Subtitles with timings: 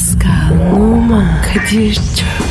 [0.00, 2.49] Pascal, Oman, Kadir çok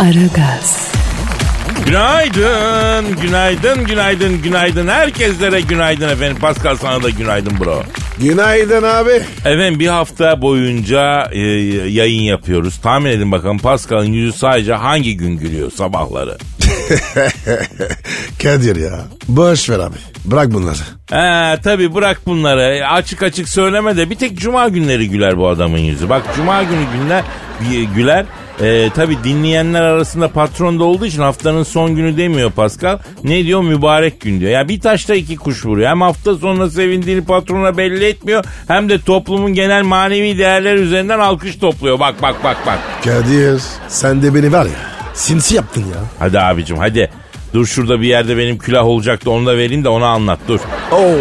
[0.00, 0.92] Aragaz,
[1.86, 4.88] Günaydın, günaydın, günaydın, günaydın.
[4.88, 6.36] Herkeslere günaydın efendim.
[6.40, 7.82] Pascal sana da günaydın bro.
[8.18, 9.10] Günaydın abi.
[9.44, 11.38] Efendim bir hafta boyunca e,
[11.88, 12.80] yayın yapıyoruz.
[12.80, 16.38] Tahmin edin bakalım Pascal'ın yüzü sadece hangi gün gülüyor sabahları?
[18.42, 19.00] Kadir ya.
[19.28, 19.96] Boş ver abi.
[20.24, 20.78] Bırak bunları.
[21.10, 25.78] He tabi bırak bunları açık açık söyleme de bir tek cuma günleri güler bu adamın
[25.78, 26.08] yüzü.
[26.08, 27.24] Bak cuma günü günler
[27.94, 28.26] güler.
[28.62, 32.98] Ee, tabi dinleyenler arasında patron da olduğu için haftanın son günü demiyor Pascal.
[33.24, 34.50] Ne diyor mübarek gün diyor.
[34.50, 35.90] Ya bir taşta iki kuş vuruyor.
[35.90, 38.44] Hem hafta sonuna sevindiğini patrona belli etmiyor.
[38.68, 42.00] Hem de toplumun genel manevi değerler üzerinden alkış topluyor.
[42.00, 42.78] Bak bak bak bak.
[43.04, 46.00] Kadir sen de beni var ya sinsi yaptın ya.
[46.18, 47.10] Hadi abicim hadi.
[47.54, 50.60] Dur şurada bir yerde benim külah olacaktı onu da vereyim de onu anlat dur.
[50.92, 51.14] Oo.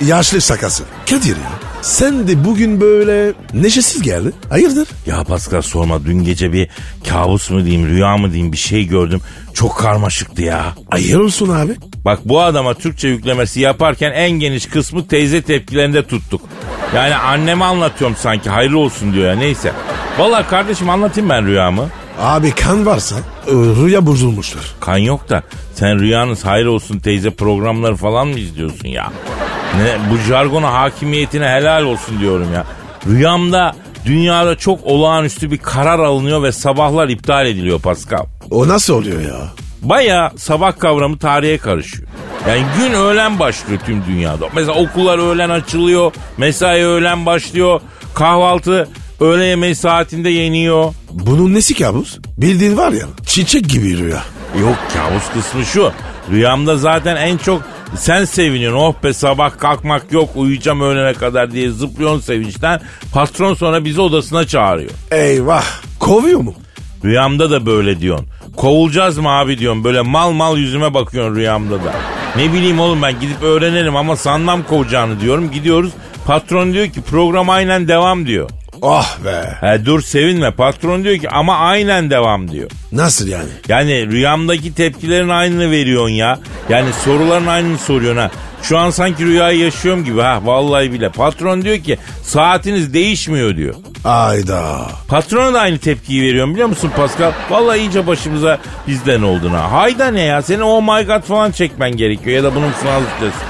[0.00, 0.84] Yaşlı şakası.
[1.10, 1.67] Kadir ya.
[1.82, 4.34] Sen de bugün böyle neşesiz geldin.
[4.50, 4.88] Hayırdır?
[5.06, 6.68] Ya Pascal sorma dün gece bir
[7.08, 9.20] kabus mu diyeyim rüya mı diyeyim bir şey gördüm.
[9.54, 10.64] Çok karmaşıktı ya.
[10.90, 11.72] Hayır olsun abi.
[12.04, 16.40] Bak bu adama Türkçe yüklemesi yaparken en geniş kısmı teyze tepkilerinde tuttuk.
[16.94, 19.72] Yani anneme anlatıyorum sanki hayırlı olsun diyor ya neyse.
[20.18, 21.88] Vallahi kardeşim anlatayım ben rüyamı.
[22.18, 23.16] Abi kan varsa
[23.46, 24.74] e, rüya bozulmuştur.
[24.80, 25.42] Kan yok da
[25.74, 29.12] sen rüyanız hayır olsun teyze programları falan mı izliyorsun ya?
[29.76, 32.64] Ne, bu jargona hakimiyetine helal olsun diyorum ya.
[33.06, 38.24] Rüyamda dünyada çok olağanüstü bir karar alınıyor ve sabahlar iptal ediliyor Pascal.
[38.50, 39.48] O nasıl oluyor ya?
[39.82, 42.08] Baya sabah kavramı tarihe karışıyor.
[42.48, 44.46] Yani gün öğlen başlıyor tüm dünyada.
[44.54, 47.80] Mesela okullar öğlen açılıyor, mesai öğlen başlıyor,
[48.14, 48.88] kahvaltı
[49.20, 50.94] öğle yemeği saatinde yeniyor.
[51.10, 52.18] Bunun nesi kabus?
[52.36, 54.22] Bildiğin var ya çiçek gibi rüya.
[54.60, 55.92] Yok kabus kısmı şu.
[56.30, 57.62] Rüyamda zaten en çok
[57.96, 58.78] sen seviniyorsun.
[58.78, 62.80] Oh be sabah kalkmak yok uyuyacağım öğlene kadar diye zıplıyorsun sevinçten.
[63.12, 64.90] Patron sonra bizi odasına çağırıyor.
[65.10, 65.64] Eyvah.
[65.98, 66.54] Kovuyor mu?
[67.04, 68.26] Rüyamda da böyle diyorsun.
[68.56, 69.84] Kovulacağız mı abi diyorsun.
[69.84, 71.92] Böyle mal mal yüzüme bakıyorsun rüyamda da.
[72.36, 75.50] Ne bileyim oğlum ben gidip öğrenelim ama sanmam kovacağını diyorum.
[75.50, 75.90] Gidiyoruz.
[76.26, 78.50] Patron diyor ki program aynen devam diyor.
[78.82, 79.56] Oh be.
[79.60, 80.50] He dur sevinme.
[80.50, 82.70] Patron diyor ki ama aynen devam diyor.
[82.92, 83.48] Nasıl yani?
[83.68, 86.38] Yani rüyamdaki tepkilerin aynını veriyorsun ya.
[86.68, 88.30] Yani soruların aynını soruyorsun ha.
[88.62, 91.08] Şu an sanki rüyayı yaşıyorum gibi ha vallahi bile.
[91.08, 93.74] Patron diyor ki saatiniz değişmiyor diyor.
[94.04, 94.86] Ayda.
[95.08, 97.32] Patrona da aynı tepkiyi veriyorum biliyor musun Pascal?
[97.50, 99.72] Vallahi iyice başımıza bizden oldun ha.
[99.72, 100.42] Hayda ne ya?
[100.42, 103.44] Senin oh my god falan çekmen gerekiyor ya da bunun Fransızcası.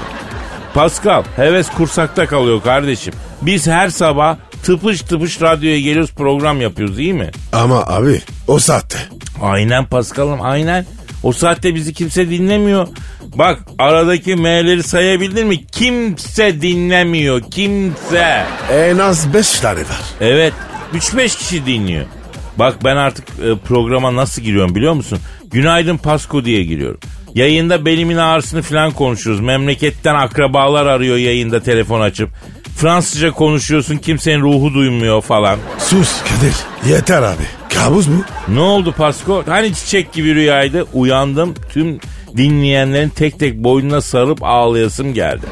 [0.73, 3.13] Pascal heves kursakta kalıyor kardeşim.
[3.41, 7.31] Biz her sabah tıpış tıpış radyoya geliyoruz program yapıyoruz iyi mi?
[7.53, 8.97] Ama abi o saatte.
[9.41, 10.85] Aynen Pascal'ım aynen.
[11.23, 12.87] O saatte bizi kimse dinlemiyor.
[13.35, 15.65] Bak aradaki M'leri sayabildin mi?
[15.67, 17.41] Kimse dinlemiyor.
[17.51, 18.43] Kimse.
[18.73, 20.01] En az beş tane var.
[20.21, 20.53] Evet
[20.93, 22.05] 3-5 kişi dinliyor.
[22.57, 25.19] Bak ben artık e, programa nasıl giriyorum biliyor musun?
[25.51, 26.99] Günaydın Pasko diye giriyorum.
[27.35, 29.41] Yayında belimin ağrısını falan konuşuyoruz.
[29.41, 32.29] Memleketten akrabalar arıyor yayında telefon açıp.
[32.79, 35.59] Fransızca konuşuyorsun kimsenin ruhu duymuyor falan.
[35.77, 36.55] Sus Kadir.
[36.93, 37.43] Yeter abi.
[37.73, 38.23] Kabus mu?
[38.47, 39.43] Ne oldu Pasko?
[39.47, 40.85] Hani çiçek gibi rüyaydı.
[40.93, 41.99] Uyandım tüm
[42.37, 45.45] dinleyenlerin tek tek boynuna sarıp ağlayasım geldi.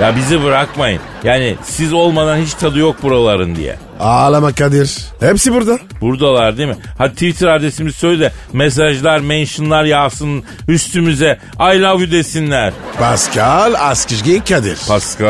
[0.00, 1.00] Ya bizi bırakmayın.
[1.24, 3.76] Yani siz olmadan hiç tadı yok buraların diye.
[4.02, 4.98] Ağlama Kadir.
[5.20, 5.78] Hepsi burada.
[6.00, 6.76] Buradalar değil mi?
[6.98, 11.38] Hadi Twitter adresimizi söyle de mesajlar, mentionlar yağsın üstümüze.
[11.60, 12.72] I love you desinler.
[12.98, 14.78] Pascal Askışgi Kadir.
[14.88, 15.28] Pascal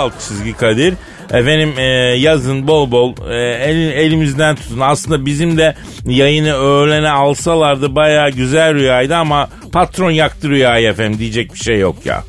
[0.00, 0.94] alt çizgi Kadir.
[1.30, 1.82] Efendim e,
[2.18, 3.34] yazın bol bol e,
[3.64, 4.80] el- elimizden tutun.
[4.80, 5.74] Aslında bizim de
[6.06, 11.96] yayını öğlene alsalardı baya güzel rüyaydı ama patron yaktı rüyayı efendim diyecek bir şey yok
[12.06, 12.22] ya.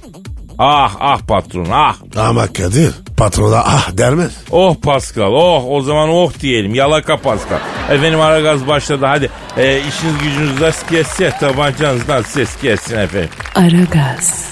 [0.59, 1.95] Ah ah patron ah.
[2.17, 4.31] Ama Kadir patrona ah dermez.
[4.51, 7.59] Oh Pascal oh o zaman oh diyelim yalaka Pascal.
[7.91, 13.29] Efendim ara gaz başladı hadi e, işiniz gücünüz rast kesse tabancanızdan ses gelsin efendim.
[13.55, 14.47] Aragaz.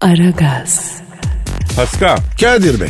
[0.00, 1.00] Aragaz,
[1.76, 2.88] Pascal Kadir Bey.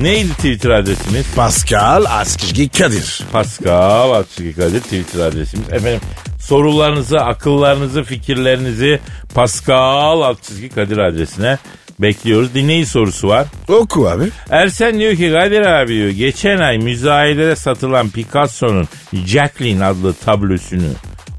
[0.00, 1.26] Neydi Twitter adresimiz?
[1.36, 3.22] Pascal Askışgi Kadir.
[3.32, 5.72] Pascal Askışki Kadir Twitter adresimiz.
[5.72, 6.00] Efendim
[6.40, 9.00] sorularınızı, akıllarınızı, fikirlerinizi
[9.34, 11.58] Pascal Askışki Kadir adresine
[11.98, 12.54] Bekliyoruz.
[12.54, 13.46] Dinleyici sorusu var.
[13.68, 14.24] Oku abi.
[14.50, 18.88] Ersen diyor ki Kadir abi diyor geçen ay müzayedede satılan Picasso'nun
[19.26, 20.82] Jacqueline adlı tablosunu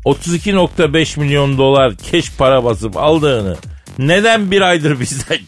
[0.05, 3.57] 32.5 milyon dolar keş para basıp aldığını
[3.97, 5.39] neden bir aydır bizden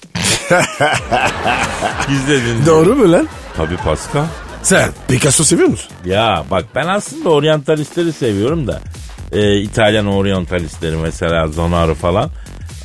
[2.09, 2.65] gizledin?
[2.65, 3.27] Doğru mu lan?
[3.57, 4.25] Tabii Pascal.
[4.63, 5.91] Sen Picasso seviyor musun?
[6.05, 8.81] Ya bak ben aslında oryantalistleri seviyorum da.
[9.31, 12.29] Ee, İtalyan oryantalistleri mesela Zonaro falan.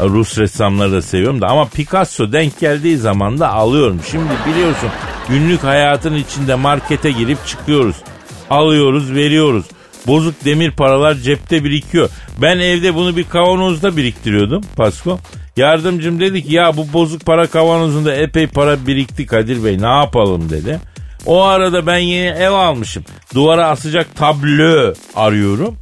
[0.01, 4.01] Ee, Rus ressamları da seviyorum da ama Picasso denk geldiği zaman da alıyorum.
[4.11, 4.89] Şimdi biliyorsun
[5.29, 7.97] günlük hayatın içinde markete girip çıkıyoruz.
[8.51, 9.65] Alıyoruz, veriyoruz.
[10.07, 12.09] Bozuk demir paralar cepte birikiyor.
[12.43, 15.19] Ben evde bunu bir kavanozda biriktiriyordum Pasko.
[15.57, 20.51] Yardımcım dedi ki ya bu bozuk para kavanozunda epey para birikti Kadir Bey ne yapalım
[20.51, 20.79] dedi.
[21.27, 23.05] O arada ben yeni ev almışım.
[23.35, 25.77] Duvara asacak tablo arıyorum.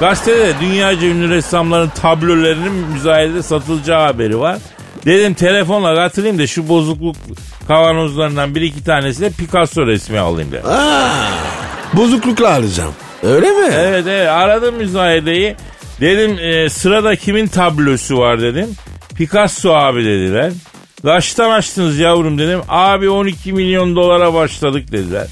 [0.00, 4.58] Gazetede de dünyaca ünlü ressamların tablolarının müzayedede satılacağı haberi var.
[5.04, 7.16] Dedim telefonla katılayım da şu bozukluk
[7.68, 10.70] kavanozlarından bir iki tanesiyle Picasso resmi alayım dedim.
[11.92, 12.92] Bozuklukla alacağım.
[13.22, 13.68] Öyle mi?
[13.72, 15.56] Evet evet aradım müzayedeyi.
[16.00, 18.68] Dedim e, sırada kimin tablosu var dedim.
[19.16, 20.52] Picasso abi dediler.
[21.02, 22.60] Kaçtan açtınız yavrum dedim.
[22.68, 25.26] Abi 12 milyon dolara başladık dediler.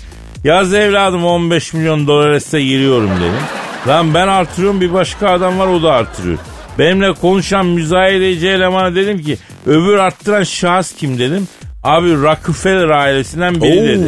[0.45, 3.43] Yaz evladım 15 milyon dolar etse giriyorum dedim.
[3.89, 6.39] Lan ben artırıyorum bir başka adam var o da artırıyor.
[6.79, 11.49] Benimle konuşan müzayedeci elemana dedim ki öbür arttıran şahıs kim dedim.
[11.83, 14.05] Abi Rockefeller ailesinden biri dedi.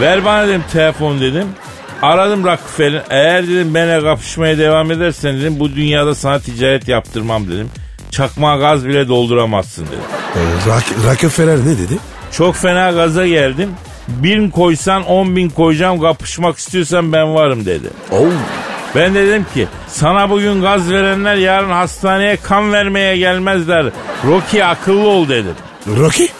[0.00, 1.46] Ver bana dedim telefon dedim.
[2.02, 3.02] Aradım Rockefeller.
[3.10, 7.70] Eğer dedim benimle kapışmaya devam edersen dedim bu dünyada sana ticaret yaptırmam dedim.
[8.10, 9.98] Çakma gaz bile dolduramazsın dedim.
[10.36, 11.98] Ee, Rock- Rockefeller ne dedi?
[12.32, 13.70] Çok fena gaza geldim.
[14.08, 17.88] Bin koysan on bin koyacağım kapışmak istiyorsan ben varım dedi.
[18.12, 18.26] Oh.
[18.94, 23.86] Ben de dedim ki sana bugün gaz verenler yarın hastaneye kan vermeye gelmezler.
[24.26, 25.54] Rocky akıllı ol dedim.
[25.98, 26.28] Rocky?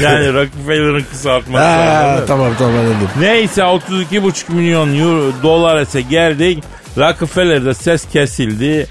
[0.00, 1.64] Yani Rockefeller'ın kısaltması.
[1.64, 3.08] Ha, tamam tamam anladım.
[3.20, 6.64] Neyse 32,5 milyon euro, dolar ise geldik.
[6.98, 8.86] Rockefeller'da ses kesildi.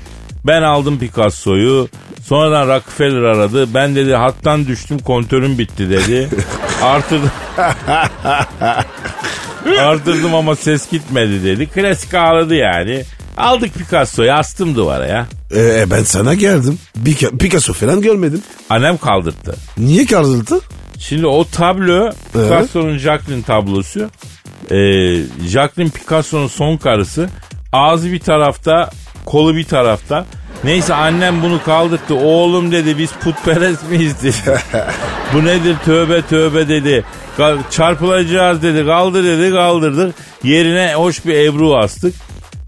[0.46, 1.90] Ben aldım Picasso'yu.
[2.24, 3.74] Sonradan Rockefeller aradı.
[3.74, 6.30] Ben dedi hattan düştüm kontörüm bitti dedi.
[6.82, 7.32] Artırdım.
[9.80, 11.66] Artırdım ama ses gitmedi dedi.
[11.70, 13.04] Klasik ağladı yani.
[13.38, 15.28] Aldık Picasso'yu astım duvara ya.
[15.56, 16.80] Ee, ben sana geldim.
[17.06, 18.42] Pica- Picasso falan görmedim.
[18.70, 19.56] Annem kaldırdı.
[19.78, 20.60] Niye kaldırdı?
[21.00, 24.00] Şimdi o tablo Picasso'nun Jacqueline tablosu.
[24.72, 24.76] Ee,
[25.48, 27.30] Jacqueline Picasso'nun son karısı.
[27.74, 28.90] Ağzı bir tarafta,
[29.26, 30.26] kolu bir tarafta.
[30.64, 32.14] Neyse annem bunu kaldırdı.
[32.14, 34.62] Oğlum dedi biz putperest miyiz dedi.
[35.34, 37.04] Bu nedir tövbe tövbe dedi.
[37.72, 38.86] Çarpılacağız dedi.
[38.86, 40.16] Kaldır dedi kaldırdık.
[40.44, 42.16] Yerine hoş bir ebru astık.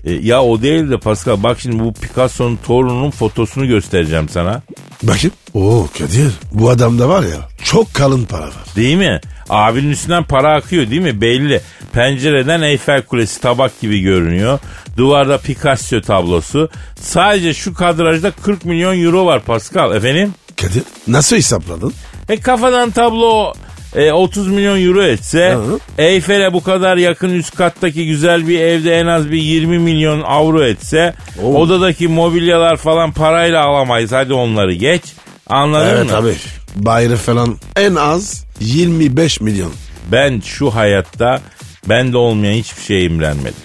[0.03, 4.61] E, ya o değil de Pascal bak şimdi bu Picasso'nun torununun fotosunu göstereceğim sana.
[5.03, 5.31] Bakayım.
[5.53, 8.53] Oo Kadir bu adamda var ya çok kalın para var.
[8.75, 9.21] Değil mi?
[9.49, 11.21] Abinin üstünden para akıyor değil mi?
[11.21, 11.61] Belli.
[11.93, 14.59] Pencereden Eyfel Kulesi tabak gibi görünüyor.
[14.97, 16.69] Duvarda Picasso tablosu.
[16.95, 19.95] Sadece şu kadrajda 40 milyon euro var Pascal.
[19.95, 20.33] Efendim?
[20.61, 21.93] Kadir nasıl hesapladın?
[22.29, 23.53] E kafadan tablo
[23.95, 25.57] e, 30 milyon euro etse.
[25.97, 30.63] Eyfel'e bu kadar yakın üst kattaki güzel bir evde en az bir 20 milyon avro
[30.63, 31.13] etse
[31.43, 31.55] Oo.
[31.55, 34.11] odadaki mobilyalar falan parayla alamayız.
[34.11, 35.01] Hadi onları geç.
[35.49, 36.09] Anladın Evet mı?
[36.11, 36.35] tabii.
[36.75, 39.73] Bayrağı falan en az 25 milyon.
[40.11, 41.41] Ben şu hayatta
[41.89, 43.61] bende olmayan hiçbir şeye imrenmedim.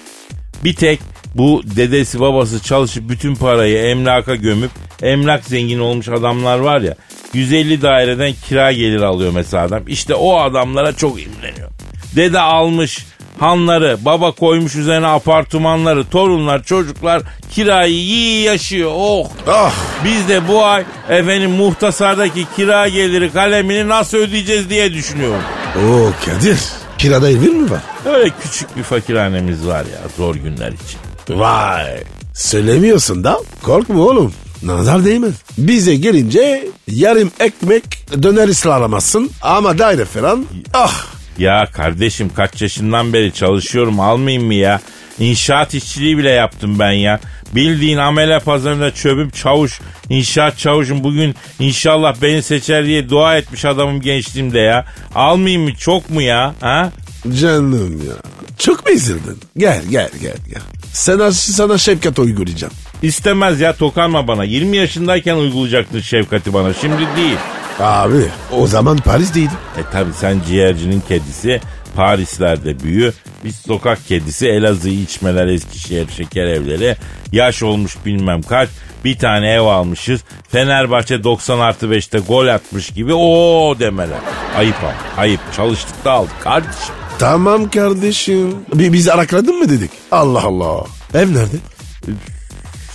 [0.64, 1.00] Bir tek
[1.34, 4.70] bu dedesi babası çalışıp bütün parayı emlaka gömüp
[5.02, 6.94] emlak zengin olmuş adamlar var ya
[7.34, 9.82] 150 daireden kira gelir alıyor mesela adam.
[9.88, 11.70] İşte o adamlara çok imreniyor.
[12.16, 13.06] Dede almış
[13.40, 18.90] hanları, baba koymuş üzerine apartmanları, torunlar, çocuklar kirayı iyi yaşıyor.
[18.94, 19.28] Oh!
[19.48, 25.42] Ah Biz de bu ay efendim muhtasardaki kira geliri kalemini nasıl ödeyeceğiz diye düşünüyorum.
[25.76, 26.58] Oo Kadir
[26.98, 27.80] kirada evin mi var?
[28.06, 31.00] Öyle küçük bir fakirhanemiz var ya zor günler için.
[31.38, 32.04] Vay.
[32.34, 34.32] Söylemiyorsun da korkma oğlum.
[34.62, 35.34] Nazar değmez.
[35.58, 37.84] Bize gelince yarım ekmek
[38.22, 41.17] döner ıslalamazsın ama daire falan ah.
[41.38, 44.80] Ya kardeşim kaç yaşından beri çalışıyorum almayayım mı ya?
[45.18, 47.20] İnşaat işçiliği bile yaptım ben ya.
[47.54, 49.80] Bildiğin amele pazarında çöpüm çavuş,
[50.10, 54.86] inşaat çavuşum bugün inşallah beni seçer diye dua etmiş adamım gençliğimde ya.
[55.14, 56.54] Almayayım mı çok mu ya?
[56.60, 56.92] Ha?
[57.40, 58.14] Canım ya.
[58.58, 59.38] Çok mu üzüldün?
[59.56, 60.62] Gel gel gel gel.
[60.92, 62.72] Sana, sana şefkat uygulayacağım.
[63.02, 64.44] İstemez ya tokanma bana.
[64.44, 67.36] 20 yaşındayken uygulayacaktın şefkati bana şimdi değil.
[67.80, 69.50] Abi o zaman Paris'teydim.
[69.78, 71.60] E tabi sen ciğercinin kedisi
[71.96, 73.12] Parislerde büyü.
[73.44, 76.96] Biz sokak kedisi Elazığ içmeler Eskişehir şeker evleri.
[77.32, 78.68] Yaş olmuş bilmem kaç.
[79.04, 80.20] Bir tane ev almışız.
[80.50, 84.18] Fenerbahçe 90 artı 5'te gol atmış gibi o demeler.
[84.56, 85.40] Ayıp ama ayıp.
[85.56, 86.94] Çalıştık da aldık kardeşim.
[87.18, 88.56] Tamam kardeşim.
[88.74, 89.90] Bi- Biz arakladın mı dedik?
[90.10, 90.84] Allah Allah.
[91.14, 91.56] Ev nerede?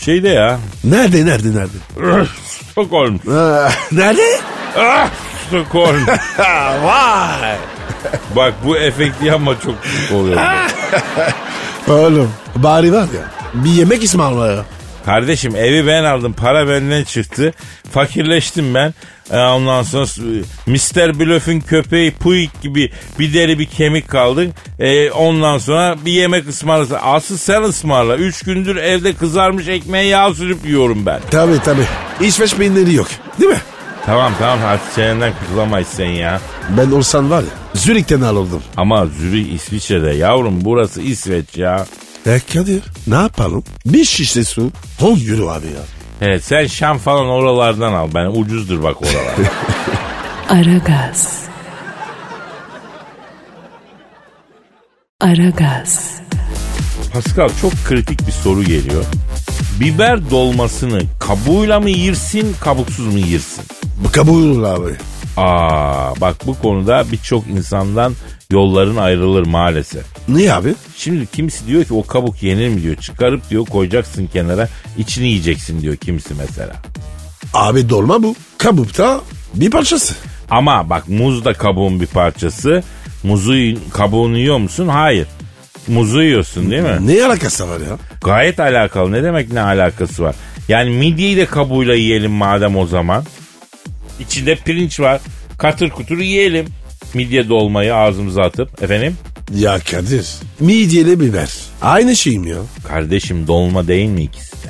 [0.06, 0.60] Şeyde ya.
[0.84, 1.78] Nerede nerede nerede?
[2.72, 3.20] Stockholm.
[3.92, 4.40] Nerede?
[4.78, 5.10] Ah,
[5.48, 6.08] Stockholm.
[6.84, 7.58] Vay.
[8.36, 10.42] Bak bu efekti yapma çok küçük oluyor.
[11.88, 14.66] Oğlum bari var ya bir yemek ısmarla ya.
[15.06, 16.34] Kardeşim evi ben aldım.
[16.34, 17.54] Para benden çıktı.
[17.92, 18.94] Fakirleştim ben.
[19.32, 20.06] E, ondan sonra
[20.68, 21.20] Mr.
[21.20, 24.48] Bluff'ın köpeği Puig gibi bir deri bir kemik kaldı.
[24.80, 26.98] E, ondan sonra bir yemek ısmarlasın.
[27.04, 28.16] Asıl sen ısmarla.
[28.18, 31.20] Üç gündür evde kızarmış ekmeğe yağ sürüp yiyorum ben.
[31.32, 31.82] Tabi tabi.
[32.22, 33.08] İsveç peyniri yok
[33.40, 33.62] değil mi?
[34.06, 36.42] Tamam tamam artık çenenden kurtulamayız sen ya.
[36.78, 38.62] Ben olsan var ya Zürih'ten alırdım.
[38.78, 41.86] Ama Zürih İsviçre'de yavrum burası İsveç ya.
[42.26, 43.64] E Kadir ne yapalım?
[43.86, 46.03] Bir şişe su 10 euro abi ya.
[46.26, 48.10] Evet sen Şam falan oralardan al.
[48.14, 49.36] Ben ucuzdur bak oralar.
[50.50, 51.44] Aragaz.
[55.22, 56.22] Aragaz.
[57.14, 59.06] Pascal çok kritik bir soru geliyor.
[59.80, 63.64] Biber dolmasını kabuğuyla mı yirsin, kabuksuz mu yirsin?
[64.04, 64.96] Bu kabul abi.
[65.38, 68.14] Aa, bak bu konuda birçok insandan
[68.54, 70.06] yolların ayrılır maalesef.
[70.28, 70.76] Niye abi?
[70.98, 72.96] Şimdi kimisi diyor ki o kabuk yenir mi diyor.
[72.96, 76.74] Çıkarıp diyor koyacaksın kenara içini yiyeceksin diyor kimisi mesela.
[77.54, 78.36] Abi dolma bu.
[78.58, 79.22] Kabukta
[79.54, 80.16] bir parçası.
[80.50, 82.84] Ama bak muz da kabuğun bir parçası.
[83.24, 83.54] Muzu
[83.94, 84.88] kabuğunu yiyor musun?
[84.88, 85.28] Hayır.
[85.88, 86.98] Muzu yiyorsun değil mi?
[87.08, 87.98] Ne alakası var ya?
[88.24, 89.12] Gayet alakalı.
[89.12, 90.36] Ne demek ne alakası var?
[90.68, 93.24] Yani midyeyi de kabuğuyla yiyelim madem o zaman.
[94.20, 95.22] İçinde pirinç var.
[95.58, 96.66] Katır kutur yiyelim.
[97.14, 98.84] Midye dolmayı ağzımıza atıp.
[98.84, 99.18] Efendim?
[99.56, 100.28] Ya Kadir.
[100.60, 101.50] Midyeli biber.
[101.82, 102.58] Aynı şey mi ya?
[102.88, 104.68] Kardeşim dolma değil mi ikisi de?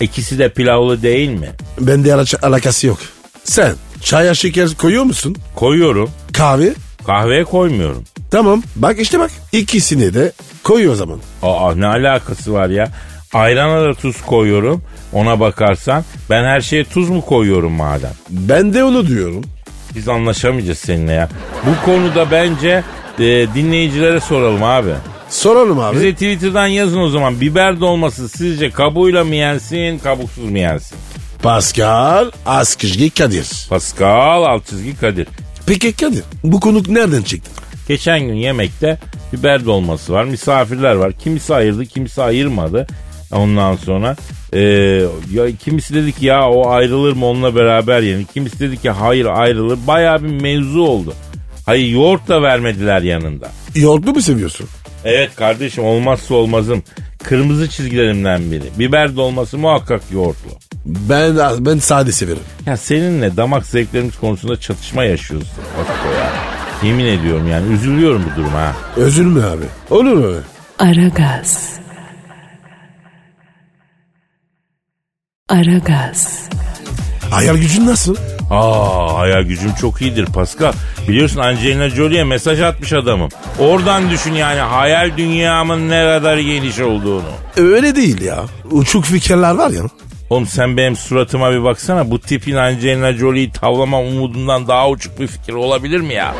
[0.00, 1.48] İkisi de pilavlı değil mi?
[1.80, 2.98] Bende ala- alakası yok.
[3.44, 5.36] Sen çaya şeker koyuyor musun?
[5.54, 6.10] Koyuyorum.
[6.32, 6.72] Kahve?
[7.06, 8.04] Kahveye koymuyorum.
[8.30, 8.62] Tamam.
[8.76, 9.30] Bak işte bak.
[9.52, 11.18] İkisini de koyuyor o zaman.
[11.42, 12.88] Aa ne alakası var ya?
[13.32, 14.82] Ayrana da tuz koyuyorum.
[15.12, 18.10] Ona bakarsan ben her şeye tuz mu koyuyorum madem?
[18.30, 19.44] Ben de onu diyorum.
[19.96, 21.28] Biz anlaşamayacağız seninle ya.
[21.66, 22.84] Bu konuda bence
[23.18, 23.22] e,
[23.54, 24.90] dinleyicilere soralım abi.
[25.28, 25.96] Soralım abi.
[25.96, 27.40] Bize Twitter'dan yazın o zaman.
[27.40, 30.98] Biber dolması sizce kabuğuyla mı yensin, kabuksuz mu yensin?
[31.42, 33.66] Pascal Askışgi Kadir.
[33.70, 35.28] Pascal alt çizgi Kadir.
[35.66, 37.50] Peki Kadir bu konuk nereden çıktı?
[37.88, 38.98] Geçen gün yemekte
[39.32, 40.24] biber dolması var.
[40.24, 41.12] Misafirler var.
[41.12, 42.86] Kimisi ayırdı, kimisi ayırmadı.
[43.32, 44.16] Ondan sonra
[44.54, 44.60] e,
[45.32, 48.24] ya kimisi dedi ki ya o ayrılır mı onunla beraber yenir.
[48.24, 49.78] Kimisi dedi ki hayır ayrılır.
[49.86, 51.14] Bayağı bir mevzu oldu.
[51.66, 53.48] Hayır yoğurt da vermediler yanında.
[53.74, 54.68] Yoğurtlu mu seviyorsun?
[55.04, 56.82] Evet kardeşim olmazsa olmazım.
[57.22, 58.64] Kırmızı çizgilerimden biri.
[58.78, 60.50] Biber dolması muhakkak yoğurtlu.
[60.86, 62.42] Ben ben sade severim.
[62.66, 65.48] Ya seninle damak zevklerimiz konusunda çatışma yaşıyoruz.
[65.76, 66.32] Pasko ya.
[66.82, 68.72] Yemin ediyorum yani üzülüyorum bu duruma.
[68.96, 69.64] Özür abi?
[69.90, 70.40] Olur öyle.
[70.78, 71.83] Aragaz.
[75.58, 76.48] Aragaz.
[77.30, 78.16] Hayal gücün nasıl?
[78.50, 80.72] Aa hayal gücüm çok iyidir Pascal.
[81.08, 83.28] Biliyorsun Angelina Jolie'ye mesaj atmış adamım.
[83.58, 87.22] Oradan düşün yani hayal dünyamın ne kadar geniş olduğunu.
[87.56, 88.44] Öyle değil ya.
[88.70, 89.82] Uçuk fikirler var ya.
[90.30, 92.10] Oğlum sen benim suratıma bir baksana.
[92.10, 96.34] Bu tipin Angelina Jolie'yi tavlama umudundan daha uçuk bir fikir olabilir mi ya?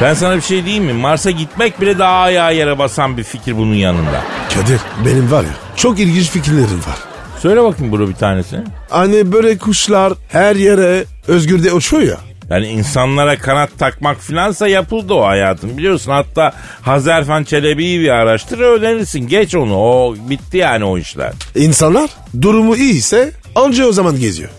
[0.00, 0.92] Ben sana bir şey diyeyim mi?
[0.92, 4.22] Mars'a gitmek bile daha ayağa yere basan bir fikir bunun yanında.
[4.54, 7.09] Kadir benim var ya çok ilginç fikirlerim var.
[7.42, 8.64] Söyle bakayım bro bir tanesini.
[8.90, 12.16] Hani böyle kuşlar her yere özgürde uçuyor ya.
[12.50, 16.12] Yani insanlara kanat takmak filansa yapıldı o hayatım biliyorsun.
[16.12, 19.28] Hatta Hazerfan Çelebi'yi bir araştır öğrenirsin.
[19.28, 21.32] Geç onu o bitti yani o işler.
[21.54, 22.10] İnsanlar
[22.42, 24.50] durumu iyiyse anca o zaman geziyor.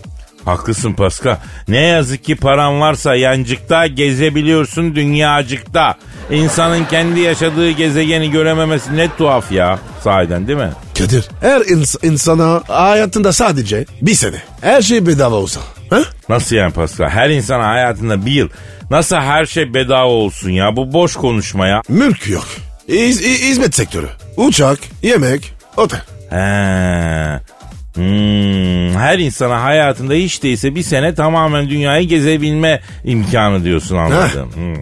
[0.44, 1.36] Haklısın Pascal.
[1.68, 5.94] Ne yazık ki paran varsa yancıkta gezebiliyorsun dünyacıkta.
[6.32, 9.78] İnsanın kendi yaşadığı gezegeni görememesi ne tuhaf ya.
[10.04, 10.70] Sahiden değil mi?
[10.98, 15.60] Kadir her ins- insana hayatında sadece bir sene her şey bedava olsa.
[15.90, 16.02] Ha?
[16.28, 17.08] Nasıl yani Pascal?
[17.08, 18.48] Her insan hayatında bir yıl
[18.90, 20.76] nasıl her şey bedava olsun ya?
[20.76, 21.82] Bu boş konuşma ya.
[21.88, 22.46] Mülk yok.
[22.88, 24.08] İz- i- hizmet sektörü.
[24.36, 26.00] Uçak, yemek, otel.
[26.30, 27.40] He.
[27.94, 34.50] Hmm, her insana hayatında hiç değilse bir sene tamamen dünyayı gezebilme imkanı diyorsun anladım.
[34.54, 34.74] Hmm.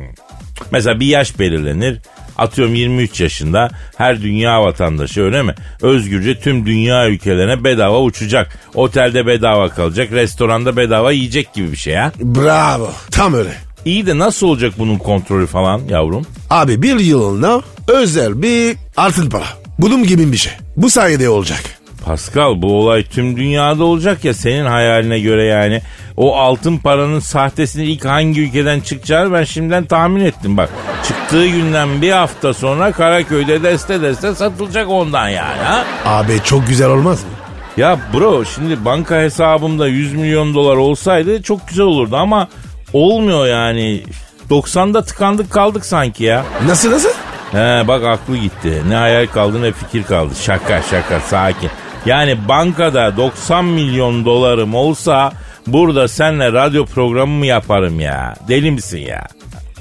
[0.72, 1.98] Mesela bir yaş belirlenir.
[2.38, 5.54] Atıyorum 23 yaşında her dünya vatandaşı öyle mi?
[5.82, 8.58] Özgürce tüm dünya ülkelerine bedava uçacak.
[8.74, 10.12] Otelde bedava kalacak.
[10.12, 12.12] Restoranda bedava yiyecek gibi bir şey ha.
[12.20, 12.90] Bravo.
[13.10, 13.50] Tam öyle.
[13.84, 16.26] İyi de nasıl olacak bunun kontrolü falan yavrum?
[16.50, 19.44] Abi bir yılına özel bir altın para.
[19.78, 20.52] Bunun gibi bir şey.
[20.76, 21.62] Bu sayede olacak.
[22.04, 25.82] Pascal bu olay tüm dünyada olacak ya senin hayaline göre yani.
[26.20, 30.68] O altın paranın sahtesini ilk hangi ülkeden çıkacağını ben şimdiden tahmin ettim bak.
[31.08, 35.84] Çıktığı günden bir hafta sonra Karaköy'de deste deste satılacak ondan yani ha.
[36.04, 37.30] Abi çok güzel olmaz mı?
[37.76, 42.48] Ya bro şimdi banka hesabımda 100 milyon dolar olsaydı çok güzel olurdu ama
[42.92, 44.02] olmuyor yani.
[44.50, 46.44] 90'da tıkandık kaldık sanki ya.
[46.66, 47.10] Nasıl nasıl?
[47.52, 48.82] He bak aklı gitti.
[48.88, 50.34] Ne hayal kaldı ne fikir kaldı.
[50.40, 51.70] Şaka şaka sakin.
[52.06, 55.32] Yani bankada 90 milyon dolarım olsa
[55.72, 58.34] burada senle radyo programı mı yaparım ya?
[58.48, 59.26] Deli misin ya?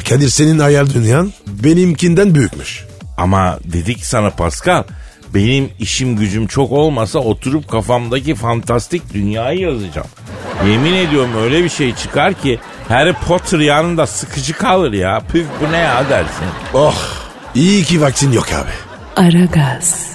[0.09, 2.85] Kadir senin hayal dünyan benimkinden büyükmüş.
[3.17, 4.83] Ama dedik sana Pascal
[5.33, 10.07] benim işim gücüm çok olmasa oturup kafamdaki fantastik dünyayı yazacağım.
[10.67, 15.21] Yemin ediyorum öyle bir şey çıkar ki Harry Potter yanında sıkıcı kalır ya.
[15.31, 16.45] Püf bu ne ya dersin.
[16.73, 16.95] Oh
[17.55, 18.71] iyi ki vaktin yok abi.
[19.27, 20.09] Aragaz.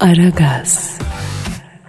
[0.00, 0.98] Aragaz.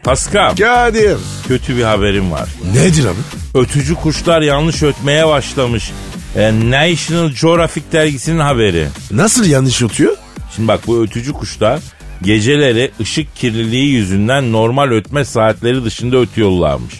[0.03, 1.17] Pascal Kadir.
[1.47, 2.49] kötü bir haberim var.
[2.75, 3.59] Nedir abi?
[3.63, 5.91] Ötücü kuşlar yanlış ötmeye başlamış.
[6.35, 8.87] E, National Geographic dergisinin haberi.
[9.11, 10.15] Nasıl yanlış yutuyor?
[10.55, 11.79] Şimdi bak bu ötücü kuşlar
[12.21, 16.93] geceleri ışık kirliliği yüzünden normal ötme saatleri dışında ötüyorlarmış.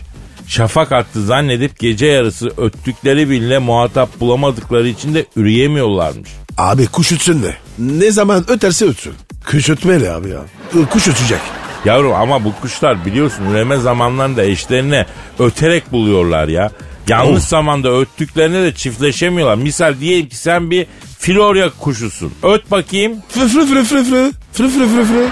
[0.48, 6.30] Şafak attı zannedip gece yarısı öttükleri bile muhatap bulamadıkları için de üreyemiyorlarmış.
[6.58, 7.56] Abi kuş ötsün de.
[7.80, 9.14] Ne zaman öterse ötsün.
[9.46, 10.42] Kuş ötmeli abi ya.
[10.90, 11.40] Kuş ötecek.
[11.86, 15.06] Yavrum ama bu kuşlar biliyorsun üreme zamanlarında eşlerine
[15.40, 16.72] öterek buluyorlar ya.
[17.08, 17.50] Yanlış Of.
[17.50, 19.56] zamanda öttüklerine de çiftleşemiyorlar.
[19.56, 20.88] Misal diyelim ki sen bir
[21.20, 22.34] Florya kuşusun.
[22.44, 23.14] Öt bakayım.
[23.30, 24.32] Fı fı fı fı fı.
[24.54, 25.28] Fı fı fı fı.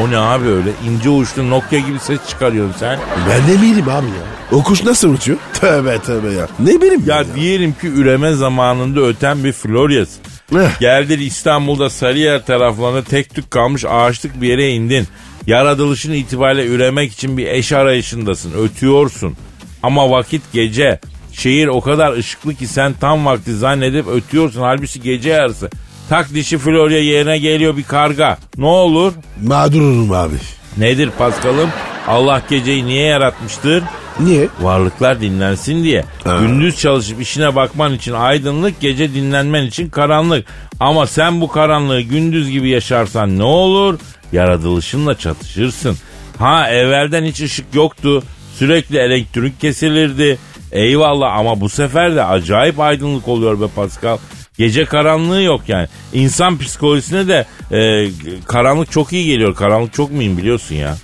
[0.00, 2.98] O ne abi öyle ince uçlu Nokia gibi ses çıkarıyorsun sen.
[3.30, 4.58] Ben ne bileyim abi ya.
[4.58, 5.38] O kuş nasıl uçuyor?
[5.60, 6.48] Tövbe tövbe ya.
[6.58, 10.20] Ne bileyim Ya ben diyelim ki üreme zamanında öten bir Florya'sın.
[10.54, 10.80] Eh.
[10.80, 15.08] Geldin İstanbul'da Sarıyer taraflarında tek tük kalmış ağaçlık bir yere indin.
[15.46, 18.52] Yaratılışın itibariyle üremek için bir eş arayışındasın.
[18.62, 19.36] Ötüyorsun.
[19.82, 21.00] Ama vakit gece.
[21.32, 24.60] Şehir o kadar ışıklı ki sen tam vakti zannedip ötüyorsun.
[24.60, 25.70] Halbuki gece yarısı.
[26.08, 28.38] Tak dişi Florya yerine geliyor bir karga.
[28.56, 29.12] Ne olur?
[29.42, 30.34] Mağdur olurum abi.
[30.76, 31.70] Nedir Paskal'ım?
[32.08, 33.82] Allah geceyi niye yaratmıştır?
[34.20, 34.48] Niye?
[34.60, 36.04] Varlıklar dinlensin diye.
[36.24, 36.36] Ha.
[36.40, 40.46] Gündüz çalışıp işine bakman için aydınlık, gece dinlenmen için karanlık.
[40.80, 43.98] Ama sen bu karanlığı gündüz gibi yaşarsan ne olur?
[44.32, 45.96] Yaratılışınla çatışırsın.
[46.38, 48.22] Ha evvelden hiç ışık yoktu.
[48.58, 50.38] Sürekli elektrik kesilirdi.
[50.72, 54.18] Eyvallah ama bu sefer de acayip aydınlık oluyor be Pascal.
[54.58, 55.88] Gece karanlığı yok yani.
[56.12, 58.08] İnsan psikolojisine de e,
[58.46, 59.54] karanlık çok iyi geliyor.
[59.54, 60.96] Karanlık çok mühim biliyorsun ya.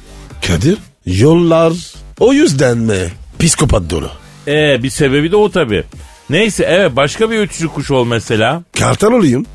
[0.47, 1.73] Kadir yollar
[2.21, 2.99] o yüzden mi
[3.39, 4.11] psikopat dolu?
[4.49, 5.85] Ee bir sebebi de o tabii.
[6.31, 8.63] Neyse evet başka bir ötücü kuş ol mesela.
[8.79, 9.47] Kartal olayım.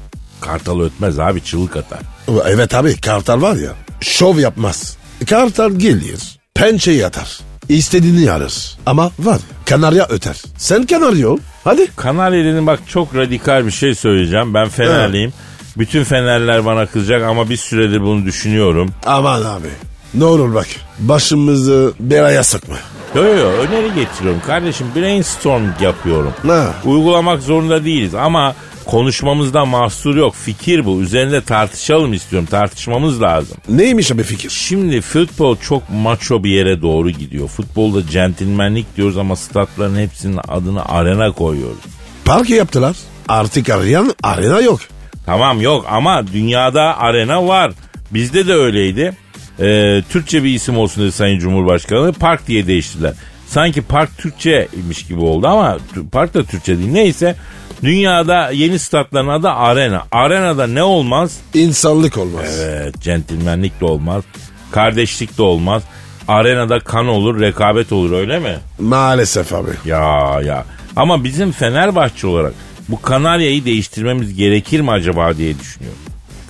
[0.41, 1.99] Kartal ötmez abi çığlık atar.
[2.47, 3.71] Evet abi kartal var ya
[4.01, 4.97] şov yapmaz.
[5.29, 7.39] Kartal gelir pençeyi atar.
[7.69, 8.77] İstediğini alır.
[8.85, 10.41] Ama var kanarya öter.
[10.57, 11.37] Sen kanarya ol.
[11.63, 11.87] Hadi.
[11.95, 14.53] Kanarya dedim bak çok radikal bir şey söyleyeceğim.
[14.53, 15.33] Ben Fenerliyim.
[15.77, 18.89] Bütün Fenerler bana kızacak ama bir süredir bunu düşünüyorum.
[19.05, 19.67] Aman abi.
[20.13, 20.67] Ne olur bak
[20.99, 22.75] başımızı belaya sıkma.
[23.15, 26.33] Yo yo öneri getiriyorum kardeşim brainstorming yapıyorum.
[26.47, 26.73] Ha.
[26.85, 28.55] Uygulamak zorunda değiliz ama
[28.87, 30.35] konuşmamızda mahsur yok.
[30.35, 31.01] Fikir bu.
[31.01, 32.47] Üzerinde tartışalım istiyorum.
[32.51, 33.57] Tartışmamız lazım.
[33.69, 34.49] Neymiş abi fikir?
[34.49, 37.47] Şimdi futbol çok maço bir yere doğru gidiyor.
[37.47, 41.77] Futbolda centilmenlik diyoruz ama statların hepsinin adını arena koyuyoruz.
[42.25, 42.95] Parke yaptılar.
[43.27, 44.79] Artık arayan arena yok.
[45.25, 47.71] Tamam yok ama dünyada arena var.
[48.11, 49.17] Bizde de öyleydi.
[49.59, 52.13] Ee, Türkçe bir isim olsun dedi Sayın Cumhurbaşkanı.
[52.13, 53.13] Park diye değiştirdiler.
[53.47, 55.77] Sanki park Türkçeymiş gibi oldu ama
[56.11, 56.91] park da Türkçe değil.
[56.91, 57.35] Neyse
[57.83, 60.03] dünyada yeni statların adı arena.
[60.11, 61.37] Arenada ne olmaz?
[61.53, 62.59] İnsanlık olmaz.
[62.63, 64.23] Evet centilmenlik de olmaz.
[64.71, 65.83] Kardeşlik de olmaz.
[66.27, 68.55] Arenada kan olur, rekabet olur öyle mi?
[68.79, 69.69] Maalesef abi.
[69.85, 70.65] Ya ya.
[70.95, 72.53] Ama bizim Fenerbahçe olarak
[72.89, 75.99] bu Kanarya'yı değiştirmemiz gerekir mi acaba diye düşünüyorum.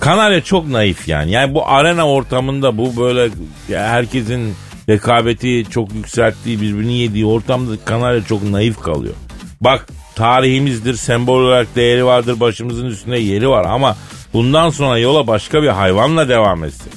[0.00, 1.30] Kanarya çok naif yani.
[1.30, 3.30] Yani bu arena ortamında bu böyle
[3.68, 4.54] herkesin
[4.88, 9.14] rekabeti çok yükselttiği birbirini yediği ortamda Kanarya çok naif kalıyor.
[9.60, 13.96] Bak tarihimizdir, sembol olarak değeri vardır, başımızın üstünde yeri var ama
[14.32, 16.92] bundan sonra yola başka bir hayvanla devam etsin.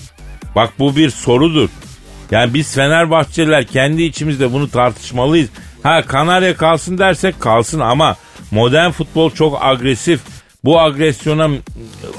[0.55, 1.69] Bak bu bir sorudur.
[2.31, 5.49] Yani biz Fenerbahçeliler kendi içimizde bunu tartışmalıyız.
[5.83, 8.15] Ha Kanarya kalsın dersek kalsın ama
[8.51, 10.21] modern futbol çok agresif.
[10.63, 11.49] Bu agresyona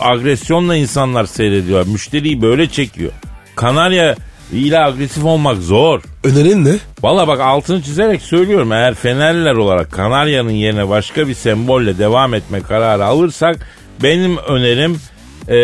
[0.01, 1.87] agresyonla insanlar seyrediyor.
[1.87, 3.13] Müşteriyi böyle çekiyor.
[3.57, 4.17] Kanarya
[4.57, 6.03] ile agresif olmak zor.
[6.25, 6.77] Önerin ne?
[7.03, 12.61] Valla bak altını çizerek söylüyorum eğer Fenerliler olarak Kanarya'nın yerine başka bir sembolle devam etme
[12.61, 13.67] kararı alırsak
[14.03, 15.01] benim önerim
[15.49, 15.57] e,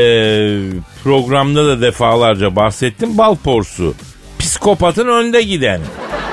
[1.05, 3.95] programda da defalarca bahsettim bal porsu.
[4.39, 5.81] Psikopatın önde giden.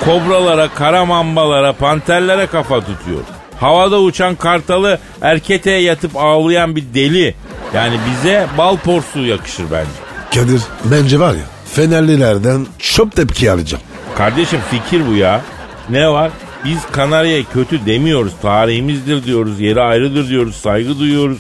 [0.06, 3.24] Kobralara, karamambalara, panterlere kafa tutuyor.
[3.60, 7.36] Havada uçan kartalı erketeye yatıp ağlayan bir deli.
[7.74, 9.92] Yani bize bal porsuğu yakışır bence.
[10.34, 13.84] Kadir bence var ya Fenerlilerden çok tepki alacağım.
[14.18, 15.42] Kardeşim fikir bu ya.
[15.90, 16.32] Ne var?
[16.66, 18.34] Biz Kanarya'ya kötü demiyoruz.
[18.42, 19.60] Tarihimizdir diyoruz.
[19.60, 20.56] Yeri ayrıdır diyoruz.
[20.56, 21.38] Saygı duyuyoruz.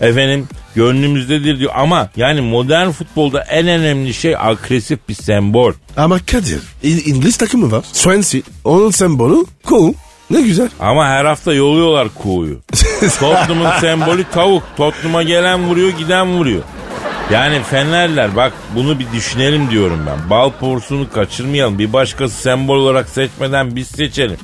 [0.00, 1.72] Efendim gönlümüzdedir diyor.
[1.74, 5.72] Ama yani modern futbolda en önemli şey agresif bir sembol.
[5.96, 7.84] Ama Kadir İ- İngiliz takımı var.
[7.92, 8.40] Swansea.
[8.64, 9.92] Onun sembolü cool.
[10.30, 10.68] Ne güzel.
[10.80, 12.60] Ama her hafta yolluyorlar kuğuyu.
[13.20, 14.62] Tottenham'ın sembolü tavuk.
[14.76, 16.62] Tottenham'a gelen vuruyor giden vuruyor.
[17.32, 20.30] Yani Fenerler bak bunu bir düşünelim diyorum ben.
[20.30, 21.78] Bal porsunu kaçırmayalım.
[21.78, 24.38] Bir başkası sembol olarak seçmeden biz seçelim.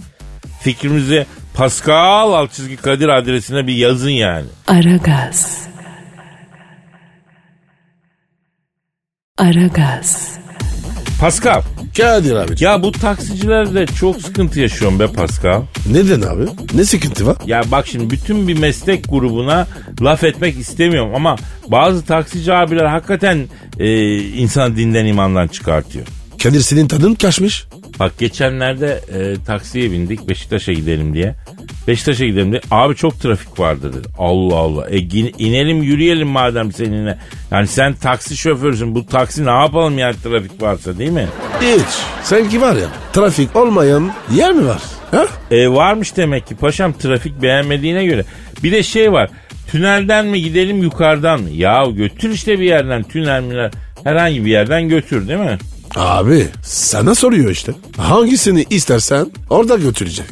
[0.61, 4.47] Fikrimizi Pascal alt çizgi Kadir adresine bir yazın yani.
[4.69, 5.69] Aragaz.
[9.39, 10.40] Aragaz.
[11.21, 11.63] Pascal
[11.97, 12.55] Kadir abi.
[12.61, 15.63] ya bu taksiciler de çok sıkıntı yaşıyorum be Pascal.
[15.93, 16.47] Neden abi?
[16.75, 17.37] Ne sıkıntı var?
[17.47, 19.67] Ya bak şimdi bütün bir meslek grubuna
[20.03, 21.37] laf etmek istemiyorum ama
[21.69, 26.07] bazı taksici abiler hakikaten e, insanı dinden imandan çıkartıyor.
[26.43, 27.65] Kadir senin tadın kaçmış.
[28.01, 31.35] Bak geçenlerde e, taksiye bindik Beşiktaş'a gidelim diye.
[31.89, 32.61] Beşiktaş'a gidelim diye.
[32.71, 34.09] Abi çok trafik vardı dedi.
[34.19, 34.89] Allah Allah.
[34.91, 34.99] E
[35.39, 37.19] inelim yürüyelim madem seninle.
[37.51, 38.95] Yani sen taksi şoförsün.
[38.95, 41.27] Bu taksi ne yapalım yani trafik varsa değil mi?
[41.61, 41.87] Hiç.
[42.23, 44.83] Sanki var ya trafik olmayan yer mi var?
[45.11, 45.27] Ha?
[45.51, 48.25] E varmış demek ki paşam trafik beğenmediğine göre.
[48.63, 49.31] Bir de şey var.
[49.71, 51.51] Tünelden mi gidelim yukarıdan mı?
[51.51, 53.71] Ya götür işte bir yerden tünel miler
[54.05, 55.59] herhangi bir yerden götür değil mi?
[55.97, 57.73] Abi sana soruyor işte.
[57.97, 60.27] Hangisini istersen orada götürecek.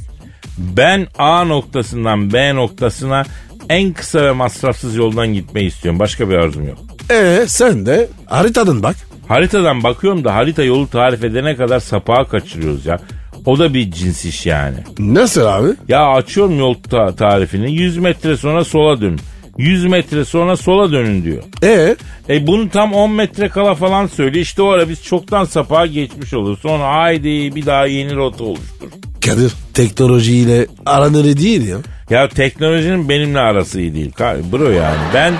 [0.59, 3.25] Ben A noktasından B noktasına
[3.69, 5.99] en kısa ve masrafsız yoldan gitmeyi istiyorum.
[6.01, 6.79] Başka bir arzum yok.
[7.11, 8.97] E sen de haritadan bak.
[9.29, 12.99] Haritadan bakıyorum da harita yolu tarif edene kadar sapağa kaçırıyoruz ya.
[13.47, 14.77] O da bir cins iş yani.
[14.99, 15.69] Nasıl abi?
[15.89, 19.21] Ya açıyorum yol ta- tarifini 100 metre sonra sola dönün.
[19.59, 21.43] 100 metre sonra sola dönün diyor.
[21.63, 21.97] E
[22.29, 24.43] E bunu tam 10 metre kala falan söylüyor.
[24.43, 26.59] İşte o ara biz çoktan sapağa geçmiş olur.
[26.63, 28.89] Sonra haydi bir daha yeni rota oluştur.
[29.25, 31.77] Kadir teknolojiyle aranır değil ya.
[32.11, 34.13] Ya teknolojinin benimle arası iyi değil.
[34.53, 35.35] Bro yani ben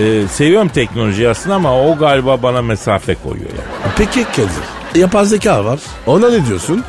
[0.00, 3.90] e, seviyorum teknolojiyi aslında ama o galiba bana mesafe koyuyor ya.
[3.98, 5.80] Peki Kadir yapay zeka var.
[6.06, 6.84] Ona ne diyorsun?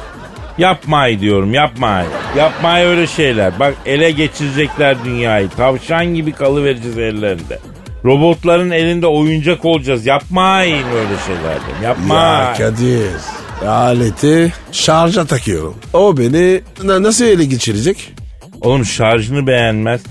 [0.58, 2.08] Yapmayı diyorum yapmayı.
[2.38, 3.60] Yapmayı öyle şeyler.
[3.60, 5.50] Bak ele geçirecekler dünyayı.
[5.50, 7.60] Tavşan gibi kalıvereceğiz ellerinde.
[8.06, 10.06] Robotların elinde oyuncak olacağız.
[10.06, 11.58] Yapmayın öyle şeyler.
[11.82, 11.84] diyorum.
[11.84, 12.54] Ya.
[12.58, 13.02] Kadir
[13.68, 15.76] aleti şarja takıyorum.
[15.94, 18.14] O beni na- nasıl ele geçirecek?
[18.62, 20.02] Oğlum şarjını beğenmez.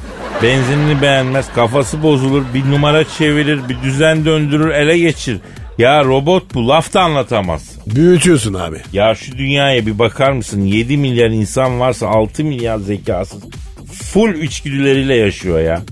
[0.42, 1.46] Benzinini beğenmez.
[1.54, 2.42] Kafası bozulur.
[2.54, 3.60] Bir numara çevirir.
[3.68, 4.70] Bir düzen döndürür.
[4.70, 5.38] Ele geçir.
[5.78, 6.68] Ya robot bu.
[6.68, 7.78] Laf da anlatamaz.
[7.86, 8.80] Büyütüyorsun abi.
[8.92, 10.60] Ya şu dünyaya bir bakar mısın?
[10.60, 13.42] 7 milyar insan varsa 6 milyar zekasız.
[13.92, 15.82] Full içgüdüleriyle yaşıyor ya.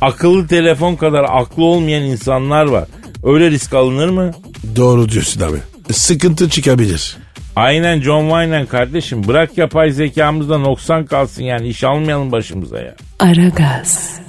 [0.00, 2.84] Akıllı telefon kadar aklı olmayan insanlar var.
[3.24, 4.30] Öyle risk alınır mı?
[4.76, 5.58] Doğru diyorsun abi.
[5.92, 7.16] Sıkıntı çıkabilir.
[7.56, 9.28] Aynen John Wayne kardeşim.
[9.28, 11.68] Bırak yapay zekamızda noksan kalsın yani.
[11.68, 12.94] iş almayalım başımıza ya.
[13.18, 14.20] Aragaz.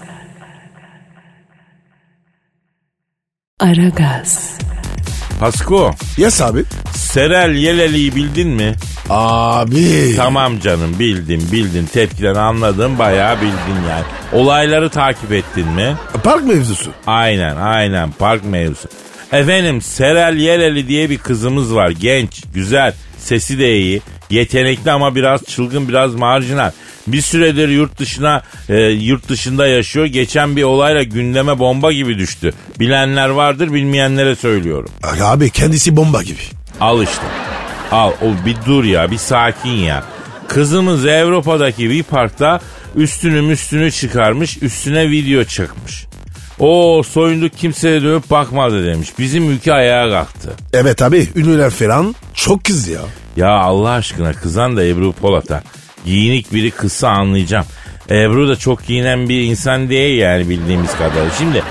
[3.59, 4.57] Aragaz.
[5.39, 6.63] Pasko, Yes abi.
[6.93, 8.75] Serel Yeleli'yi bildin mi?
[9.09, 10.13] Abi.
[10.15, 11.85] Tamam canım bildim bildim.
[11.93, 14.03] Tepkiden anladım bayağı bildin yani.
[14.33, 15.95] Olayları takip ettin mi?
[16.23, 16.91] Park mevzusu.
[17.07, 18.87] Aynen aynen park mevzusu.
[19.31, 21.89] Efendim Serel Yeleli diye bir kızımız var.
[21.89, 24.01] Genç, güzel, sesi de iyi.
[24.29, 26.71] Yetenekli ama biraz çılgın, biraz marjinal.
[27.07, 30.05] Bir süredir yurt dışına e, yurt dışında yaşıyor.
[30.05, 32.53] Geçen bir olayla gündeme bomba gibi düştü.
[32.79, 34.89] Bilenler vardır, bilmeyenlere söylüyorum.
[35.21, 36.41] Abi kendisi bomba gibi.
[36.81, 37.25] Al işte.
[37.91, 40.03] Al o bir dur ya bir sakin ya.
[40.47, 42.59] Kızımız Avrupa'daki bir parkta
[42.95, 46.05] üstünü müstünü çıkarmış üstüne video çıkmış.
[46.59, 49.09] O soyunduk kimseye dönüp bakmadı demiş.
[49.19, 50.53] Bizim ülke ayağa kalktı.
[50.73, 53.01] Evet abi ünlüler falan çok kız ya.
[53.35, 55.63] Ya Allah aşkına kızan da Ebru Polat'a.
[56.07, 57.65] Giyinik biri kızsa anlayacağım.
[58.09, 61.31] Ebru da çok giyinen bir insan değil yani bildiğimiz kadarıyla.
[61.37, 61.63] Şimdi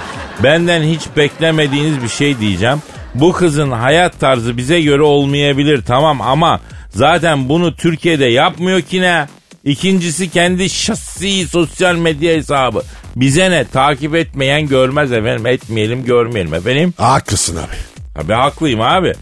[0.42, 2.79] benden hiç beklemediğiniz bir şey diyeceğim.
[3.14, 9.27] Bu kızın hayat tarzı bize göre olmayabilir tamam ama zaten bunu Türkiye'de yapmıyor ki ne?
[9.64, 12.83] İkincisi kendi şahsi sosyal medya hesabı.
[13.16, 16.94] Bize ne takip etmeyen görmez efendim etmeyelim görmeyelim efendim.
[16.96, 17.77] Haklısın abi.
[18.14, 19.12] Tabii haklıyım abi.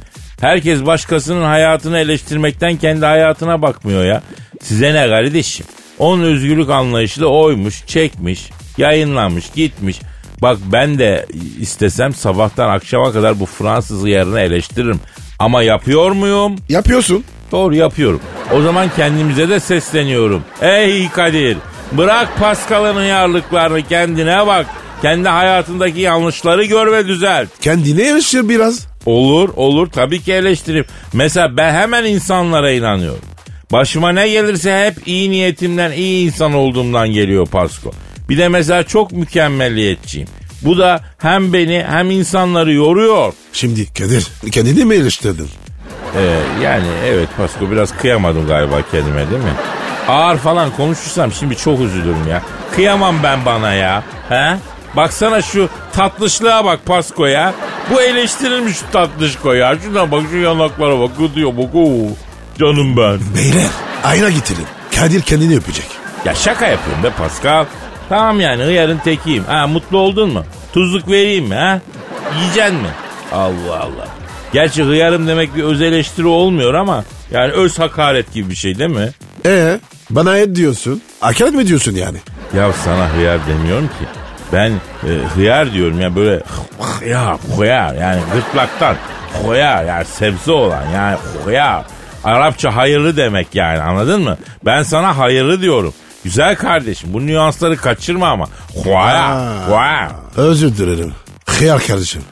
[0.41, 4.23] Herkes başkasının hayatını eleştirmekten kendi hayatına bakmıyor ya.
[4.65, 5.67] Size ne kardeşim?
[5.99, 10.01] Onun özgürlük anlayışı da oymuş, çekmiş, yayınlanmış, gitmiş.
[10.43, 11.27] Bak ben de
[11.61, 15.01] istesem sabahtan akşama kadar bu Fransız yerine eleştiririm.
[15.39, 16.57] Ama yapıyor muyum?
[16.69, 17.25] Yapıyorsun.
[17.53, 18.21] Doğru yapıyorum.
[18.53, 20.43] O zaman kendimize de sesleniyorum.
[20.63, 21.57] Ey Kadir
[21.93, 24.67] bırak Pascal'ın yarlıklarını kendine bak.
[25.03, 27.49] Kendi hayatındaki yanlışları gör ve düzelt.
[27.61, 28.87] Kendine eleştir biraz.
[29.07, 30.87] Olur olur tabii ki eleştirip.
[31.13, 33.34] Mesela ben hemen insanlara inanıyorum.
[33.73, 37.91] Başıma ne gelirse hep iyi niyetimden iyi insan olduğumdan geliyor Pasko.
[38.29, 40.29] Bir de mesela çok mükemmelliyetçiyim.
[40.63, 43.33] Bu da hem beni hem insanları yoruyor.
[43.53, 45.49] Şimdi Kadir kendini mi eleştirdin?
[46.17, 49.53] Ee, yani evet Pasko biraz kıyamadım galiba kendime değil mi?
[50.09, 52.43] Ağır falan konuşursam şimdi çok üzülürüm ya.
[52.75, 54.03] Kıyamam ben bana ya.
[54.29, 54.57] He?
[54.97, 57.55] Baksana şu tatlışlığa bak Pasko ya.
[57.91, 59.77] Bu eleştirilmiş şu tatlışko ya.
[59.85, 61.11] Şuna bak şu yanaklara bak.
[61.19, 61.75] Gıdıyor bak.
[61.75, 62.09] Oo.
[62.61, 63.19] Canım ben.
[63.37, 63.67] Beyler
[64.05, 64.67] ayna getirin.
[64.97, 65.87] Kadir kendini öpecek.
[66.25, 67.65] Ya şaka yapıyorum be Pascal.
[68.09, 69.45] Tamam yani hıyarın tekiyim.
[69.45, 70.45] Ha mutlu oldun mu?
[70.73, 71.81] Tuzluk vereyim mi ha?
[72.41, 72.89] Yiyeceksin mi?
[73.33, 74.09] Allah Allah.
[74.53, 78.91] Gerçi hıyarım demek bir öz eleştiri olmuyor ama yani öz hakaret gibi bir şey değil
[78.91, 79.11] mi?
[79.47, 81.03] Ee bana et diyorsun.
[81.21, 82.19] Hakaret mi diyorsun yani?
[82.57, 84.05] Ya sana hıyar demiyorum ki.
[84.53, 86.43] Ben e, hıyar diyorum ya böyle
[87.01, 88.97] hıyar, hıyar yani gırtlaktan
[89.47, 91.85] hıyar yani sebze olan yani hıyar.
[92.25, 94.37] Arapça hayırlı demek yani anladın mı?
[94.65, 95.95] Ben sana hayırlı diyorum.
[96.25, 98.45] Güzel kardeşim bu nüansları kaçırma ama.
[98.45, 99.69] Aa.
[99.69, 100.11] hıyar.
[100.37, 101.13] Özür dilerim.
[101.47, 102.23] Hıyar kardeşim.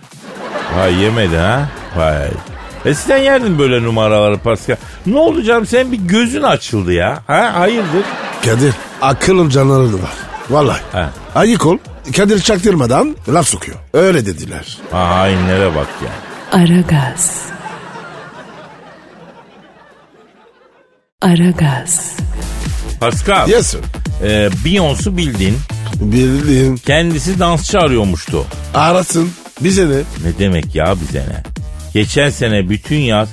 [0.77, 1.69] Vay yemedi ha?
[1.97, 2.29] Vay.
[2.85, 4.77] Eskiden yerdin böyle numaraları Pascal.
[5.07, 7.19] Ne oldu canım senin bir gözün açıldı ya.
[7.27, 8.05] Ha hayırdır?
[8.45, 10.11] Kadir akıllı canları var.
[10.51, 10.81] Vallahi.
[10.93, 11.05] He.
[11.35, 11.79] Ayık ol.
[12.17, 13.79] Kadir çaktırmadan laf sokuyor.
[13.95, 14.79] Öyle dediler.
[14.93, 16.11] Ha hainlere bak ya.
[16.61, 17.43] Aragaz.
[21.23, 22.17] Aragaz.
[23.01, 23.49] Pascal.
[23.49, 23.81] Yes sir.
[24.25, 25.59] E, Beyoncé'u bildin.
[26.01, 26.77] Bildim.
[26.77, 28.45] Kendisi dansçı arıyormuştu.
[28.75, 29.31] Arasın.
[29.61, 29.97] Bize ne?
[29.97, 31.43] Ne demek ya bize ne?
[31.95, 33.29] Geçen sene bütün yaz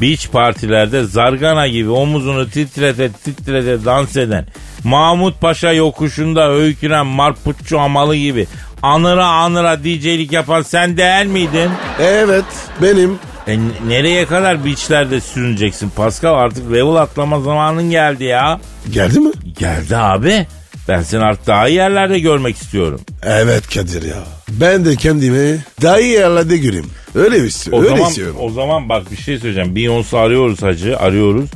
[0.00, 4.46] beach partilerde zargana gibi omuzunu titrete titrete dans eden
[4.84, 8.46] Mahmut Paşa yokuşunda öykünen marputçu amalı gibi
[8.82, 11.70] anıra anıra DJ'lik yapan sen değil miydin?
[12.00, 12.44] Evet
[12.82, 13.18] benim.
[13.50, 13.58] E,
[13.88, 18.60] nereye kadar beachlerde sürüneceksin Pascal artık level atlama zamanın geldi ya.
[18.92, 19.30] Geldi mi?
[19.58, 20.46] Geldi abi.
[20.88, 23.00] Ben seni artık daha iyi yerlerde görmek istiyorum.
[23.22, 24.16] Evet Kadir ya.
[24.48, 26.90] Ben de kendimi daha iyi yerlerde göreyim.
[27.14, 27.80] Öyle mi istiyorum?
[27.80, 28.36] O Öyle zaman, istiyorum.
[28.40, 29.76] o zaman bak bir şey söyleyeceğim.
[29.76, 31.50] Beyoncé arıyoruz hacı arıyoruz.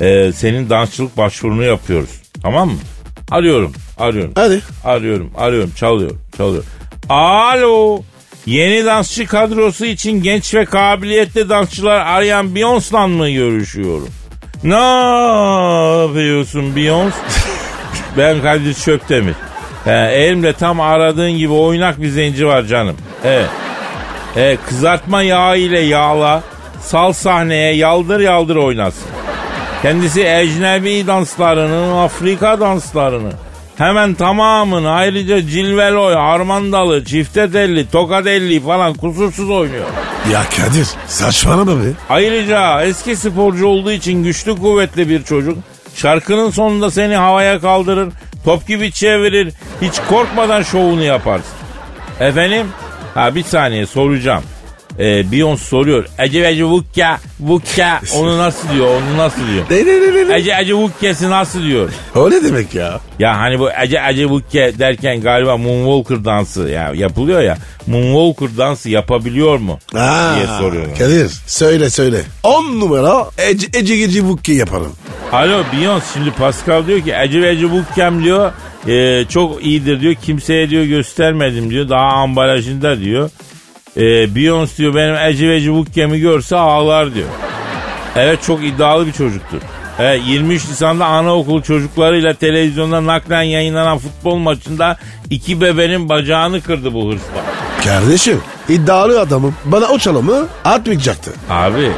[0.00, 2.10] Ee, senin dansçılık başvurunu yapıyoruz.
[2.42, 2.78] Tamam mı?
[3.30, 4.32] Arıyorum, arıyorum.
[4.34, 4.62] Hadi.
[4.84, 6.64] Arıyorum, arıyorum, çalıyor, çalıyor.
[7.08, 8.02] Alo.
[8.50, 14.08] Yeni dansçı kadrosu için genç ve kabiliyetli dansçılar arayan Beyoncé'la mı görüşüyorum?
[14.64, 14.74] Ne
[16.00, 17.12] yapıyorsun Beyoncé?
[18.18, 19.34] ben Kadir Çöptemir.
[19.84, 22.96] He, elimde tam aradığın gibi oynak bir zenci var canım.
[23.24, 23.48] Evet.
[24.36, 26.42] E, kızartma yağı ile yağla,
[26.80, 29.08] sal sahneye yaldır yaldır oynasın.
[29.82, 33.32] Kendisi ecnebi danslarını, Afrika danslarını,
[33.80, 39.86] hemen tamamını ayrıca cilveloy, harmandalı, çifte telli, tokadelli falan kusursuz oynuyor.
[40.32, 41.88] Ya Kadir saçmalama be.
[42.08, 45.58] Ayrıca eski sporcu olduğu için güçlü kuvvetli bir çocuk.
[45.94, 48.12] Şarkının sonunda seni havaya kaldırır,
[48.44, 51.52] top gibi çevirir, hiç korkmadan şovunu yaparsın.
[52.20, 52.66] Efendim?
[53.14, 54.42] Ha bir saniye soracağım.
[55.00, 56.04] Ee, Beyoncé soruyor.
[56.18, 59.64] Ece Ece Vukka, Vukka onu nasıl diyor, onu nasıl diyor?
[59.70, 60.36] Ne ne ne ne?
[60.36, 61.90] Ece Ece Vukka'sı nasıl diyor?
[62.14, 63.00] O ne demek ya?
[63.18, 67.58] Ya hani bu Ece Ece Vukka derken galiba Moonwalker dansı ya yapılıyor ya.
[67.86, 69.78] Moonwalker dansı yapabiliyor mu?
[69.94, 70.98] Aa, diye soruyorlar.
[70.98, 72.22] Kadir söyle söyle.
[72.42, 74.92] 10 numara Ece, Ece Geci Bukki yaparım.
[75.32, 78.52] Alo Beyoncé şimdi Pascal diyor ki Ece Ece Bukkem diyor
[78.88, 83.30] e, çok iyidir diyor kimseye diyor göstermedim diyor daha ambalajında diyor.
[83.96, 84.00] E,
[84.34, 87.28] Beyoncé diyor benim Ece Ece Bukkem'i görse ağlar diyor.
[88.16, 89.58] Evet çok iddialı bir çocuktur.
[89.98, 94.96] Evet, 23 Nisan'da anaokulu çocuklarıyla televizyonda naklen yayınlanan futbol maçında
[95.30, 97.44] iki bebenin bacağını kırdı bu hırsla.
[97.84, 99.54] Kardeşim iddialı adamım.
[99.64, 101.30] Bana o çalımı atmayacaktı.
[101.50, 101.90] Abi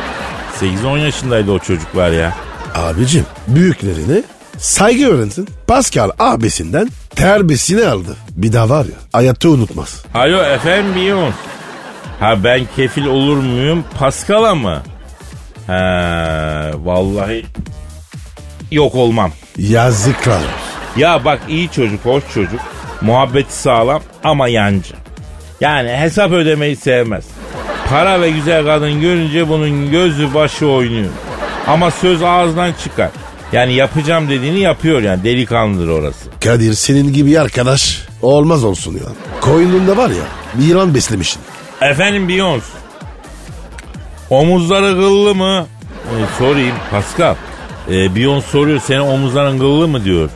[0.60, 2.34] 8-10 yaşındaydı o çocuklar ya.
[2.74, 4.22] Abicim büyüklerini
[4.58, 5.48] saygı öğrensin.
[5.66, 8.16] Pascal abisinden terbiyesini aldı.
[8.30, 10.04] Bir daha var ya hayatta unutmaz.
[10.14, 11.32] Alo efendim Beyoncé.
[12.22, 14.82] Ha ben kefil olur muyum Pascal'a mı?
[15.66, 15.72] He
[16.84, 17.44] vallahi
[18.70, 19.32] yok olmam.
[19.58, 20.42] Yazıklar.
[20.96, 22.60] Ya bak iyi çocuk, hoş çocuk.
[23.00, 24.94] Muhabbeti sağlam ama yancı.
[25.60, 27.24] Yani hesap ödemeyi sevmez.
[27.90, 31.10] Para ve güzel kadın görünce bunun gözü başı oynuyor.
[31.66, 33.10] Ama söz ağızdan çıkar.
[33.52, 36.30] Yani yapacağım dediğini yapıyor yani delikanlıdır orası.
[36.44, 39.12] Kadir senin gibi arkadaş olmaz olsun ya.
[39.40, 41.42] Koynunda var ya bir yılan beslemişsin.
[41.90, 42.62] Efendim Beyoncé.
[44.30, 45.66] Omuzları kıllı mı?
[46.06, 47.34] Ee, sorayım Pascal.
[47.88, 50.30] Ee, Beyoncé soruyor senin omuzların kıllı mı diyor.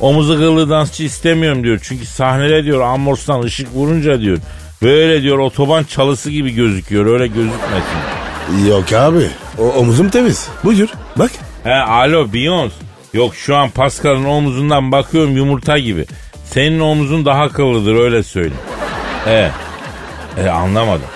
[0.00, 1.80] Omuzu kıllı dansçı istemiyorum diyor.
[1.82, 4.38] Çünkü sahnede diyor amorsan ışık vurunca diyor.
[4.82, 8.68] Böyle diyor otoban çalısı gibi gözüküyor öyle gözükmesin.
[8.68, 9.26] Yok abi
[9.58, 10.48] o omuzum temiz.
[10.64, 11.30] Buyur bak.
[11.64, 12.70] He alo Beyoncé.
[13.12, 16.04] Yok şu an Pascal'ın omuzundan bakıyorum yumurta gibi.
[16.44, 18.56] Senin omuzun daha kıllıdır öyle söyleyeyim.
[19.26, 19.52] Evet.
[20.44, 21.06] E, anlamadım.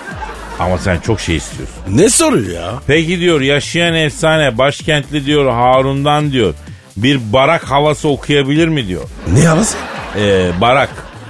[0.59, 1.75] Ama sen çok şey istiyorsun.
[1.87, 2.73] Ne soruyor ya?
[2.87, 6.53] Peki diyor yaşayan efsane başkentli diyor Harun'dan diyor
[6.97, 9.03] bir barak havası okuyabilir mi diyor.
[9.33, 9.77] Ne havası?
[10.17, 10.89] Ee, barak.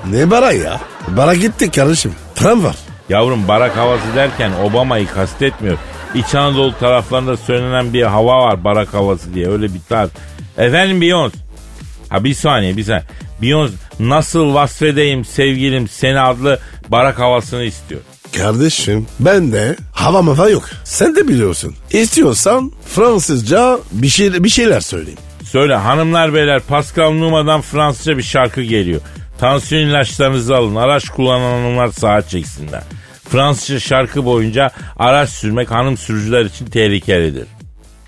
[0.10, 0.80] Ne bara ya?
[1.08, 2.14] Bara gittik kardeşim.
[2.36, 2.76] Tram var.
[3.10, 5.78] Yavrum barak havası derken Obama'yı kastetmiyor.
[6.16, 10.10] İç Anadolu taraflarında söylenen bir hava var barak havası diye öyle bir tarz.
[10.58, 11.34] Efendim Beyoncé.
[12.10, 13.04] Ha bir saniye bir saniye.
[13.42, 16.60] Beyoncé nasıl vasfedeyim sevgilim seni adlı
[16.94, 18.02] barak havasını istiyor.
[18.38, 20.64] Kardeşim ben de hava mava yok.
[20.84, 21.76] Sen de biliyorsun.
[21.92, 25.20] İstiyorsan Fransızca bir, şey, bir şeyler söyleyeyim.
[25.44, 29.02] Söyle hanımlar beyler Pascal Numa'dan Fransızca bir şarkı geliyor.
[29.40, 30.76] Tansiyon ilaçlarınızı alın.
[30.76, 32.84] Araç kullanan hanımlar saat çeksinler.
[33.30, 37.48] Fransızca şarkı boyunca araç sürmek hanım sürücüler için tehlikelidir.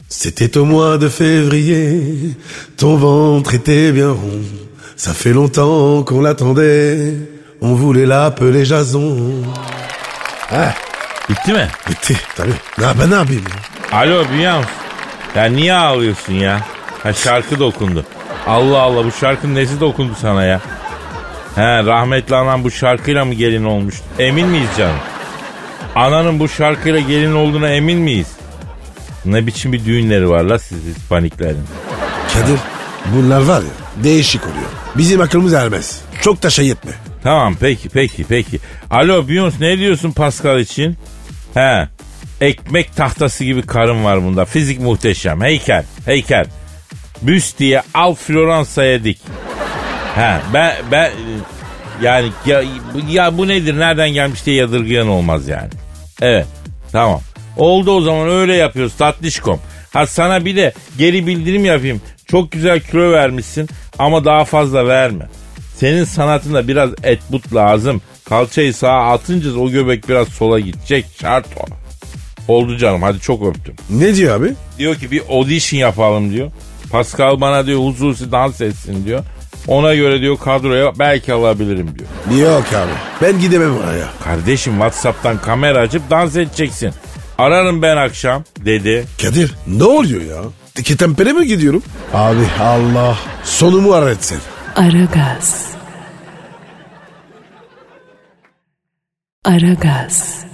[0.10, 2.36] C'était au mois de février,
[2.78, 4.46] ton ventre était bien rond.
[4.96, 7.35] Ça fait longtemps qu'on l'attendait,
[7.66, 9.18] on voulait l'appeler Jason.
[10.50, 10.74] Ha,
[11.30, 11.68] Bitti mi?
[11.90, 12.54] bitti tabii.
[12.78, 13.44] Ne, ben ne yapayım
[13.92, 13.98] ya?
[14.00, 14.66] Alo Beyoncé.
[15.36, 16.60] Ya niye ağlıyorsun ya?
[17.04, 18.06] Ha şarkı dokundu.
[18.48, 20.62] Allah Allah bu şarkının nesi dokundu sana ya?
[21.56, 23.96] He rahmetli anam bu şarkıyla mı gelin olmuş?
[24.20, 24.96] Emin miyiz canım?
[25.96, 28.28] Ananın bu şarkıyla gelin olduğuna emin miyiz?
[29.26, 31.64] Ne biçim bir düğünleri var la siz Hispaniklerin.
[32.34, 32.60] Kadir
[33.06, 34.70] bunlar var ya değişik oluyor.
[34.96, 36.02] Bizim aklımız ermez.
[36.22, 36.92] Çok da şey etme.
[37.26, 38.60] Tamam peki peki peki.
[38.90, 40.98] Alo Beyoncé ne diyorsun Pascal için?
[41.54, 41.88] He.
[42.42, 44.46] Ekmek tahtası gibi karın var bunda.
[44.46, 45.42] Fizik muhteşem.
[45.42, 45.84] Heykel.
[46.06, 46.46] Heykel.
[47.22, 47.62] Büst
[47.94, 49.20] al Floransa'ya dik.
[50.16, 51.12] He ben ben
[52.02, 52.64] yani ya,
[53.10, 55.70] ya bu nedir nereden gelmiş diye yadırgayan olmaz yani.
[56.22, 56.48] Evet
[56.92, 57.22] tamam.
[57.58, 59.60] Oldu o zaman öyle yapıyoruz tatlışkom.
[59.94, 62.02] Ha sana bir de geri bildirim yapayım.
[62.26, 65.26] Çok güzel kilo vermişsin ama daha fazla verme.
[65.80, 68.02] Senin sanatında biraz et but lazım.
[68.30, 71.06] Kalçayı sağa atınca o göbek biraz sola gidecek.
[71.22, 71.66] Şart o.
[72.54, 73.76] Oldu canım hadi çok öptüm.
[73.90, 74.54] Ne diyor abi?
[74.78, 76.52] Diyor ki bir audition yapalım diyor.
[76.92, 79.24] Pascal bana diyor huzursuz dans etsin diyor.
[79.68, 82.42] Ona göre diyor kadroya belki alabilirim diyor.
[82.52, 84.08] Yok abi ben gidemem oraya.
[84.24, 86.92] Kardeşim Whatsapp'tan kamera açıp dans edeceksin.
[87.38, 89.06] Ararım ben akşam dedi.
[89.22, 90.42] Kadir ne oluyor ya?
[90.80, 91.84] İki tempere mi gidiyorum?
[92.14, 94.38] Abi Allah sonumu öğretsin.
[94.76, 95.72] Aragaz.
[99.46, 100.46] Aragaz.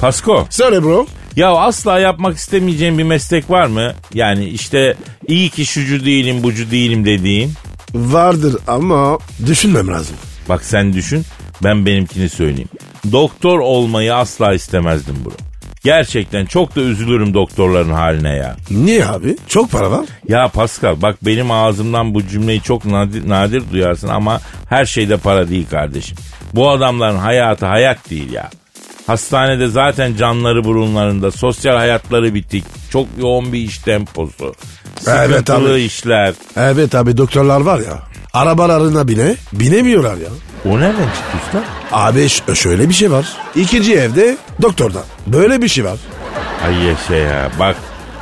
[0.00, 1.06] Pasko Söyle bro.
[1.36, 3.92] ya asla yapmak istemeyeceğin bir meslek var mı?
[4.14, 7.52] Yani işte iyi ki şucu değilim bucu değilim dediğin.
[7.94, 10.16] Vardır ama düşünmem lazım.
[10.48, 11.24] Bak sen düşün
[11.64, 12.68] ben benimkini söyleyeyim.
[13.12, 15.51] Doktor olmayı asla istemezdim bro.
[15.84, 18.56] Gerçekten çok da üzülürüm doktorların haline ya.
[18.70, 19.36] Niye abi?
[19.48, 20.04] Çok para var.
[20.28, 25.48] Ya Pascal bak benim ağzımdan bu cümleyi çok nadir, nadir duyarsın ama her şeyde para
[25.48, 26.16] değil kardeşim.
[26.54, 28.50] Bu adamların hayatı hayat değil ya.
[29.06, 32.64] Hastanede zaten canları burunlarında, sosyal hayatları bitik.
[32.90, 34.54] Çok yoğun bir iş temposu.
[35.06, 35.80] Evet Sıkıntılı abi.
[35.80, 36.34] işler.
[36.56, 38.02] Evet abi doktorlar var ya.
[38.32, 40.28] Arabalarına bile binemiyorlar ya.
[40.64, 41.62] O nereden çıktı usta?
[41.92, 43.26] Abi ş- şöyle bir şey var.
[43.56, 45.02] İkinci evde doktordan.
[45.26, 45.98] Böyle bir şey var.
[46.66, 47.76] Ay yaşa ya bak.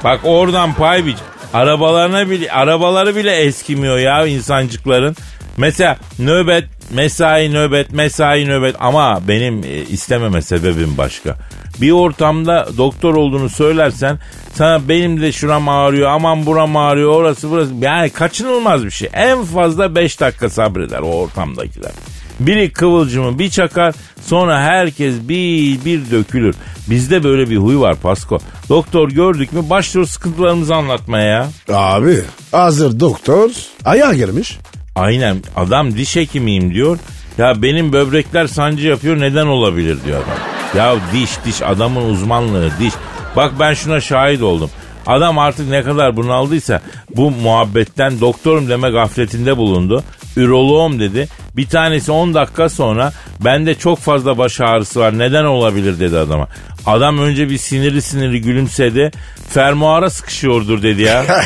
[0.05, 1.17] Bak oradan pay biç.
[1.55, 5.17] Arabalarına bile, arabaları bile eskimiyor ya insancıkların.
[5.57, 11.37] Mesela nöbet, mesai nöbet, mesai nöbet ama benim e, istememe sebebim başka.
[11.81, 14.19] Bir ortamda doktor olduğunu söylersen
[14.55, 17.73] sana benim de şuram ağrıyor, aman buram ağrıyor, orası burası.
[17.81, 19.09] Yani kaçınılmaz bir şey.
[19.13, 21.93] En fazla 5 dakika sabreder o ortamdakiler.
[22.41, 26.55] Biri kıvılcımı bir çakar sonra herkes bir bir dökülür.
[26.91, 28.39] Bizde böyle bir huy var Pasko.
[28.69, 31.49] Doktor gördük mü başlıyor sıkıntılarımızı anlatmaya ya.
[31.77, 32.21] Abi
[32.53, 33.51] hazır doktor
[33.85, 34.59] ayağa gelmiş.
[34.97, 36.99] Aynen adam diş hekimiyim diyor.
[37.39, 40.39] Ya benim böbrekler sancı yapıyor neden olabilir diyor adam.
[40.77, 42.95] Ya diş diş adamın uzmanlığı diş.
[43.37, 44.71] Bak ben şuna şahit oldum.
[45.07, 46.81] Adam artık ne kadar bunaldıysa
[47.17, 50.05] bu muhabbetten doktorum deme gafletinde bulundu.
[50.37, 51.29] üroloğum dedi.
[51.57, 53.13] Bir tanesi 10 dakika sonra
[53.45, 56.49] bende çok fazla baş ağrısı var neden olabilir dedi adama.
[56.87, 59.11] Adam önce bir sinirli sinirli gülümsedi.
[59.49, 61.25] Fermuara sıkışıyordur dedi ya.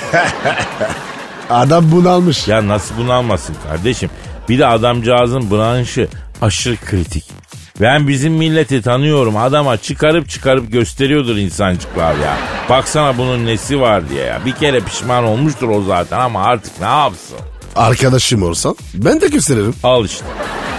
[1.50, 2.48] Adam bunalmış.
[2.48, 4.10] ya nasıl bunalmasın kardeşim?
[4.48, 6.08] Bir de adamcağızın branşı
[6.42, 7.24] aşırı kritik.
[7.80, 9.36] Ben bizim milleti tanıyorum.
[9.36, 12.36] Adama çıkarıp çıkarıp gösteriyordur insancıklar ya.
[12.70, 14.40] Baksana bunun nesi var diye ya.
[14.46, 17.38] Bir kere pişman olmuştur o zaten ama artık ne yapsın?
[17.76, 19.74] Arkadaşım olsan ben de gösteririm.
[19.82, 20.24] Al işte.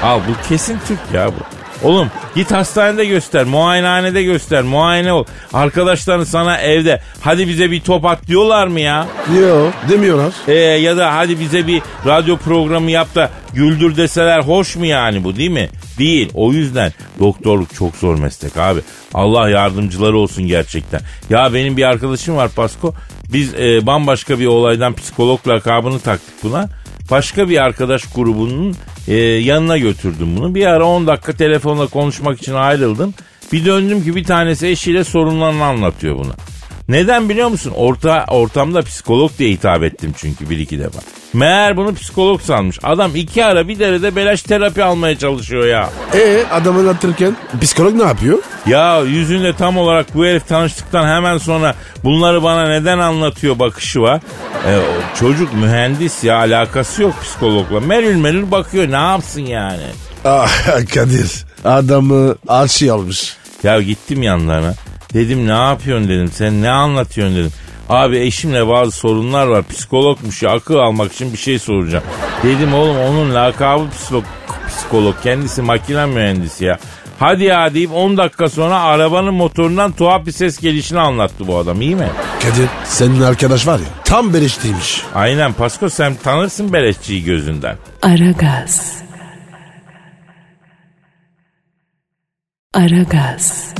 [0.03, 1.55] Al bu kesin Türk ya bu.
[1.87, 5.25] Oğlum git hastanede göster, muayenehanede göster, muayene ol.
[5.53, 9.07] Arkadaşların sana evde hadi bize bir top at diyorlar mı ya?
[9.41, 10.33] Yo demiyorlar.
[10.47, 15.23] Ee, ya da hadi bize bir radyo programı yap da güldür deseler hoş mu yani
[15.23, 15.69] bu değil mi?
[15.97, 16.29] Değil.
[16.33, 18.79] O yüzden doktorluk çok zor meslek abi.
[19.13, 21.01] Allah yardımcıları olsun gerçekten.
[21.29, 22.93] Ya benim bir arkadaşım var Pasko.
[23.33, 26.69] Biz e, bambaşka bir olaydan psikolog lakabını taktık buna.
[27.11, 28.75] Başka bir arkadaş grubunun
[29.07, 30.55] e, yanına götürdüm bunu.
[30.55, 33.13] Bir ara 10 dakika telefonla konuşmak için ayrıldım.
[33.51, 36.35] Bir döndüm ki bir tanesi eşiyle sorunlarını anlatıyor buna.
[36.89, 37.73] Neden biliyor musun?
[37.75, 40.99] Orta ortamda psikolog diye hitap ettim çünkü bir iki defa.
[41.33, 42.79] Meğer bunu psikolog sanmış.
[42.83, 45.89] Adam iki ara bir derede beleş terapi almaya çalışıyor ya.
[46.13, 48.39] E adamı anlatırken psikolog ne yapıyor?
[48.67, 54.21] Ya yüzünde tam olarak bu herif tanıştıktan hemen sonra bunları bana neden anlatıyor bakışı var.
[54.67, 54.79] E,
[55.19, 57.79] çocuk mühendis ya alakası yok psikologla.
[57.79, 59.83] Melül melül bakıyor ne yapsın yani.
[60.25, 60.49] Ah
[60.93, 63.37] Kadir adamı arşi almış.
[63.63, 64.73] Ya gittim yanlarına.
[65.15, 66.31] Dedim ne yapıyorsun dedim.
[66.33, 67.51] Sen ne anlatıyorsun dedim.
[67.89, 69.63] Abi eşimle bazı sorunlar var.
[69.67, 72.03] Psikologmuş ya akıl almak için bir şey soracağım.
[72.43, 74.23] Dedim oğlum onun lakabı psikolog.
[74.67, 75.15] psikolog.
[75.23, 76.77] Kendisi makine mühendisi ya.
[77.19, 81.81] Hadi ya deyip 10 dakika sonra arabanın motorundan tuhaf bir ses gelişini anlattı bu adam
[81.81, 82.07] iyi mi?
[82.41, 85.01] Kadir senin arkadaş var ya tam beleştiymiş.
[85.13, 87.77] Aynen Pasko sen tanırsın beleşçiyi gözünden.
[88.01, 89.01] Aragaz.
[92.73, 93.73] Aragaz.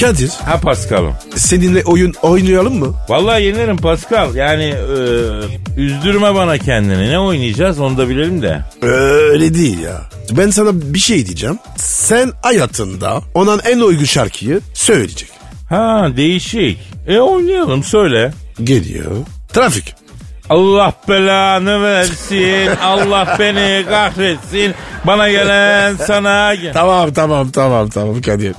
[0.00, 1.14] Kadir Ha Paskal'ım.
[1.36, 2.94] seninle oyun oynayalım mı?
[3.08, 4.34] Vallahi yenirim Pascal.
[4.34, 7.10] Yani e, üzdürme bana kendini.
[7.10, 8.60] Ne oynayacağız onu da bilelim de.
[8.82, 10.00] Öyle değil ya.
[10.30, 11.58] Ben sana bir şey diyeceğim.
[11.76, 15.28] Sen hayatında onun en uygun şarkıyı söyleyecek.
[15.68, 16.78] Ha değişik.
[17.06, 18.32] E oynayalım söyle.
[18.64, 19.12] Geliyor.
[19.52, 19.94] Trafik.
[20.50, 22.70] Allah belanı versin.
[22.82, 24.74] Allah beni kahretsin.
[25.06, 26.72] Bana gelen sana gel.
[26.72, 28.54] Tamam tamam tamam tamam Kadir.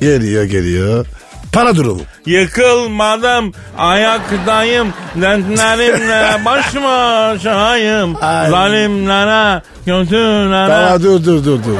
[0.00, 1.06] Geliyor geliyor.
[1.52, 2.00] Para durumu.
[2.26, 8.50] Yıkılmadım ayaktayım Dertlerimle baş başayım Ay.
[8.50, 11.78] Zalimlere kötülere Tamam dur dur dur dur.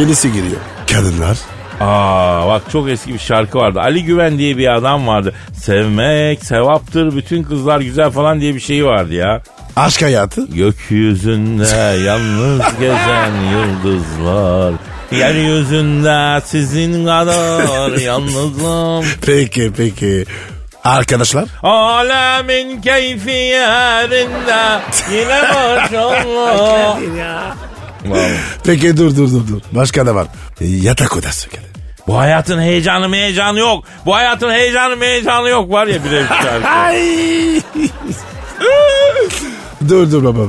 [0.00, 0.60] Yenisi giriyor.
[0.92, 1.38] Kadınlar.
[1.80, 3.80] Aa bak çok eski bir şarkı vardı.
[3.80, 5.34] Ali Güven diye bir adam vardı.
[5.62, 9.42] Sevmek sevaptır bütün kızlar güzel falan diye bir şey vardı ya.
[9.76, 10.46] Aşk hayatı.
[10.46, 14.72] Gökyüzünde yalnız gezen yıldızlar.
[15.12, 19.04] Yeryüzünde sizin kadar yalnızım.
[19.26, 20.24] Peki peki.
[20.84, 21.44] Arkadaşlar.
[21.62, 24.80] Alemin keyfi yerinde
[25.12, 26.98] yine maşallah.
[28.06, 28.34] Vallahi.
[28.64, 29.60] Peki dur dur dur dur.
[29.72, 30.26] Başka da var.
[30.60, 31.70] Yatak odası Kadir.
[32.06, 33.84] Bu hayatın heyecanı heyecanı yok.
[34.06, 36.68] Bu hayatın heyecanı heyecanı yok var ya bir de şarkı.
[36.86, 37.60] Ay.
[39.88, 40.42] dur dur baba.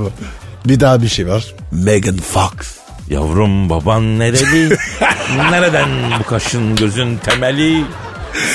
[0.66, 1.44] Bir daha bir şey var.
[1.72, 2.81] Megan Fox.
[3.12, 4.70] Yavrum baban nereli?
[5.52, 5.90] Nereden
[6.20, 7.84] bu kaşın gözün temeli?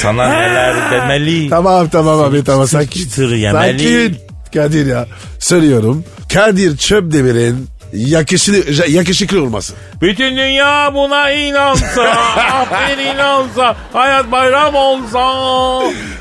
[0.02, 1.50] Sana neler demeli?
[1.50, 3.00] Tamam tamam abi tamam sakin.
[3.04, 3.78] çıtır yemeli.
[3.78, 4.18] Sakin.
[4.54, 5.06] Kadir ya.
[5.38, 6.04] Söylüyorum.
[6.32, 9.74] Kadir Çöpdemir'in yakışıklı, yakışıklı olması.
[10.02, 12.02] Bütün dünya buna inansa,
[12.52, 15.32] aferin inansa, hayat bayram olsa.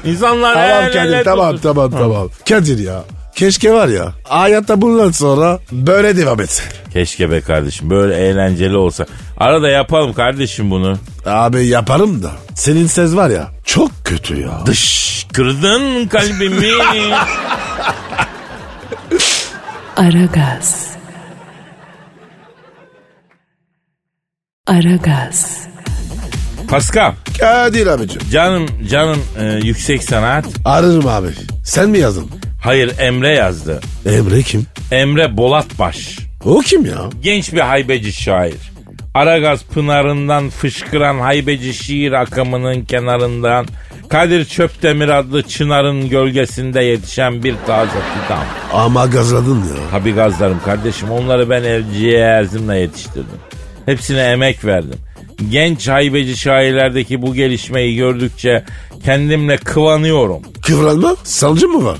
[0.05, 1.73] İnsanlar Tamam el ele Kadir tamam tutuşsa.
[1.73, 2.29] tamam tamam.
[2.49, 3.03] Kadir ya.
[3.35, 6.65] Keşke var ya hayatta bundan sonra böyle devam etsin.
[6.93, 9.05] Keşke be kardeşim böyle eğlenceli olsa.
[9.37, 10.97] Arada yapalım kardeşim bunu.
[11.25, 12.31] Abi yaparım da.
[12.55, 14.65] Senin ses var ya çok kötü ya.
[14.65, 16.67] Dış kırdın kalbimi.
[19.97, 20.87] Aragaz.
[24.67, 25.59] Aragaz.
[26.69, 28.21] Pascal Kadir abicim.
[28.31, 30.45] canım canım e, yüksek sanat.
[30.65, 31.27] Ararım abi.
[31.65, 32.29] Sen mi yazdın?
[32.65, 33.79] Hayır Emre yazdı.
[34.05, 34.65] Emre kim?
[34.91, 36.19] Emre Bolatbaş.
[36.45, 37.09] O kim ya?
[37.21, 38.55] Genç bir haybeci şair.
[39.13, 43.65] Aragaz pınarından fışkıran haybeci şiir akımının kenarından
[44.09, 48.43] Kadir Çöptemir adlı çınarın gölgesinde yetişen bir taze fidan.
[48.73, 49.89] Ama gazladın ya.
[49.91, 53.39] Tabi gazlarım kardeşim onları ben elciye erzimle yetiştirdim.
[53.85, 54.99] Hepsine emek verdim.
[55.49, 58.63] Genç haybeci şairlerdeki bu gelişmeyi gördükçe
[59.03, 60.41] kendimle kıvanıyorum.
[60.67, 61.15] Kıvranma?
[61.23, 61.97] Sancı mı var?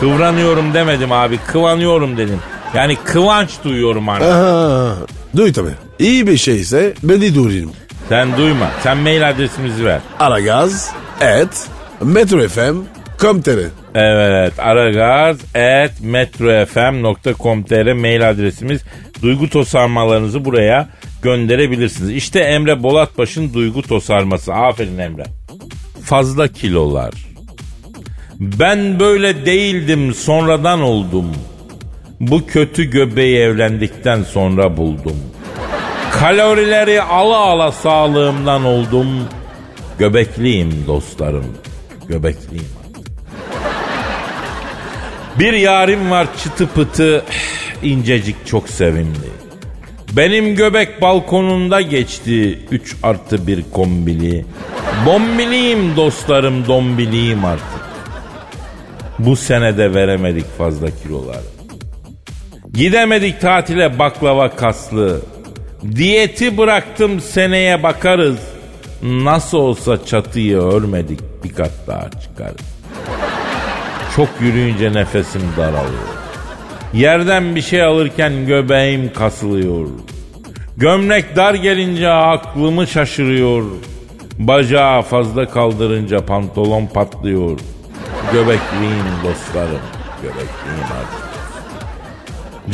[0.00, 2.40] Kıvranıyorum demedim abi kıvanıyorum dedim.
[2.74, 4.28] Yani kıvanç duyuyorum artık.
[4.28, 4.96] Aha,
[5.36, 5.68] duy tabi.
[5.98, 7.70] İyi bir şeyse beni duyurayım.
[8.08, 8.70] Sen duyma.
[8.82, 10.00] Sen mail adresimizi ver.
[10.18, 10.90] Aragaz
[11.20, 11.68] et
[12.02, 13.58] metrofm.com.tr
[13.94, 18.80] Evet aragaz at metrofm.com.tr mail adresimiz.
[19.22, 20.88] Duygu tosarmalarınızı buraya
[21.22, 22.10] gönderebilirsiniz.
[22.10, 24.54] İşte Emre Bolatbaş'ın duygu tosarması.
[24.54, 25.24] Aferin Emre.
[26.04, 27.25] Fazla kilolar.
[28.40, 31.32] Ben böyle değildim sonradan oldum.
[32.20, 35.16] Bu kötü göbeği evlendikten sonra buldum.
[36.10, 39.06] Kalorileri ala ala sağlığımdan oldum.
[39.98, 41.46] Göbekliyim dostlarım.
[42.08, 42.68] Göbekliyim.
[45.38, 47.24] Bir yarim var çıtı pıtı
[47.82, 49.30] incecik çok sevimli.
[50.12, 54.46] Benim göbek balkonunda geçti 3 artı bir kombili.
[55.06, 57.75] Bombiliyim dostlarım dombiliyim artık.
[59.18, 61.56] Bu senede veremedik fazla kiloları.
[62.72, 65.20] Gidemedik tatile baklava kaslı.
[65.96, 68.36] Diyeti bıraktım seneye bakarız.
[69.02, 72.76] Nasıl olsa çatıyı örmedik bir kat daha çıkarız.
[74.16, 76.16] Çok yürüyünce nefesim daralıyor.
[76.94, 79.86] Yerden bir şey alırken göbeğim kasılıyor.
[80.76, 83.64] Gömlek dar gelince aklımı şaşırıyor.
[84.38, 87.58] Bacağı fazla kaldırınca pantolon patlıyor.
[88.32, 89.80] Göbekliyim dostlarım,
[90.22, 91.26] göbekliyim artık.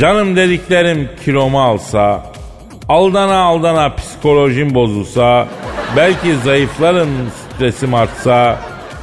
[0.00, 2.26] Canım dediklerim kilomu alsa,
[2.88, 5.48] aldana aldana psikolojim bozulsa,
[5.96, 7.08] belki zayıflarım
[7.54, 8.58] stresim artsa,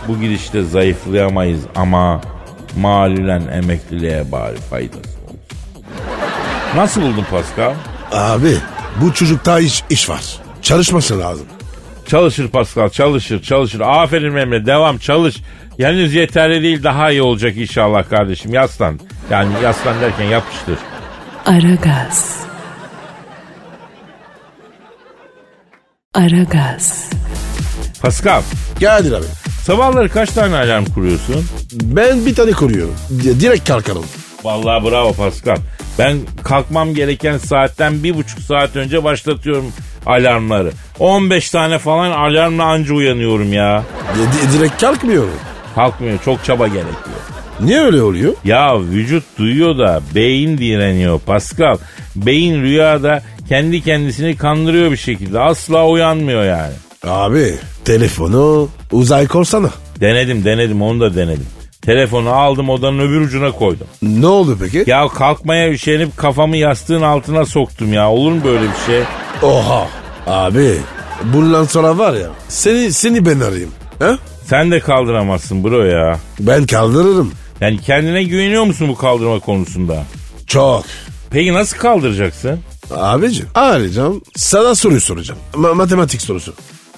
[0.08, 2.22] bu gidişte zayıflayamayız ama
[2.78, 5.40] malulen emekliliğe bari faydası olsun.
[6.76, 7.74] Nasıl buldun Pascal?
[8.12, 8.58] Abi
[9.02, 10.24] bu çocukta iş, iş var.
[10.62, 11.48] Çalışması lazım.
[12.08, 13.80] Çalışır Pascal çalışır çalışır.
[13.80, 15.38] Aferin Emre devam çalış.
[15.80, 19.00] Henüz yeterli değil daha iyi olacak inşallah kardeşim yaslan.
[19.30, 20.78] Yani yaslan derken yapıştır.
[21.46, 22.40] Aragaz.
[26.14, 27.10] Aragaz.
[28.02, 28.42] Pascal
[28.80, 29.26] Geldi abi.
[29.64, 31.46] sabahları kaç tane alarm kuruyorsun?
[31.72, 32.96] Ben bir tane kuruyorum.
[33.24, 34.06] Di- Direkt kalkarım.
[34.44, 35.58] Vallahi bravo Pascal.
[36.00, 39.72] Ben kalkmam gereken saatten bir buçuk saat önce başlatıyorum
[40.06, 40.72] alarmları.
[41.00, 43.84] 15 tane falan alarmla anca uyanıyorum ya.
[44.54, 45.34] Di- direkt kalkmıyorum.
[45.76, 47.20] Kalkmıyor çok çaba gerekiyor.
[47.60, 48.34] Niye öyle oluyor?
[48.46, 51.78] Ya vücut duyuyor da beyin direniyor Pascal.
[52.16, 55.40] Beyin rüyada kendi kendisini kandırıyor bir şekilde.
[55.40, 56.74] Asla uyanmıyor yani.
[57.08, 57.54] Abi
[57.86, 59.70] telefonu uzay korsana.
[60.00, 61.48] Denedim denedim onu da denedim.
[61.82, 63.88] Telefonu aldım odanın öbür ucuna koydum.
[64.02, 64.84] Ne oldu peki?
[64.90, 68.10] Ya kalkmaya üşenip kafamı yastığın altına soktum ya.
[68.12, 69.02] Olur mu böyle bir şey?
[69.44, 69.88] Oha.
[70.28, 70.74] Abi
[71.24, 73.72] bundan sonra var ya seni seni ben arayayım.
[74.00, 74.12] He?
[74.50, 76.20] Sen de kaldıramazsın bro ya.
[76.40, 77.32] Ben kaldırırım.
[77.62, 80.04] Yani kendine güveniyor musun bu kaldırma konusunda?
[80.48, 80.86] Çok.
[81.30, 82.60] Peki nasıl kaldıracaksın?
[82.96, 85.40] Abici arayacağım sana soru soracağım.
[85.54, 86.54] Ma- matematik sorusu.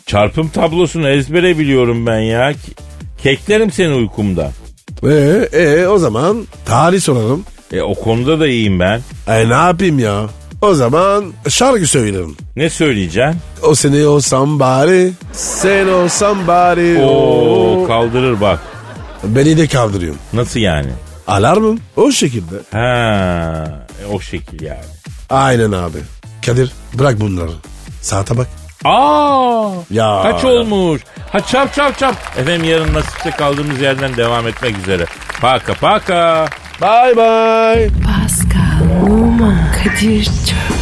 [0.06, 2.52] Çarpım tablosunu ezbere biliyorum ben ya.
[2.52, 2.56] Ke-
[3.24, 4.52] Keklerim seni uykumda.
[5.04, 7.44] Ee, ee, o zaman tarih soralım.
[7.74, 9.02] E o konuda da iyiyim ben.
[9.28, 10.26] E ne yapayım ya?
[10.62, 12.38] O zaman şarkı söylerim.
[12.56, 13.42] Ne söyleyeceksin?
[13.64, 17.04] O seni olsam bari, sen olsam bari.
[17.04, 18.60] Oo kaldırır bak.
[19.24, 20.20] Beni de kaldırıyorum.
[20.34, 20.90] Nasıl yani?
[21.28, 22.56] Alarmım o şekilde.
[22.72, 24.80] Ha, e, o şekil yani.
[25.30, 25.98] Aynen abi.
[26.46, 27.52] Kadir bırak bunları.
[28.02, 28.48] Saate bak.
[28.86, 29.70] Aa!
[29.92, 30.22] Ya.
[30.24, 31.02] Kaç olmuş?
[31.32, 32.16] Ha çap çap çap.
[32.38, 35.06] Efendim yarın nasipse kaldığımız yerden devam etmek üzere.
[35.42, 36.48] Paka paka.
[36.82, 37.90] Bye bye.
[38.06, 40.81] Pascal, Oman, Kadir çok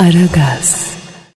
[0.00, 0.89] Aragaz.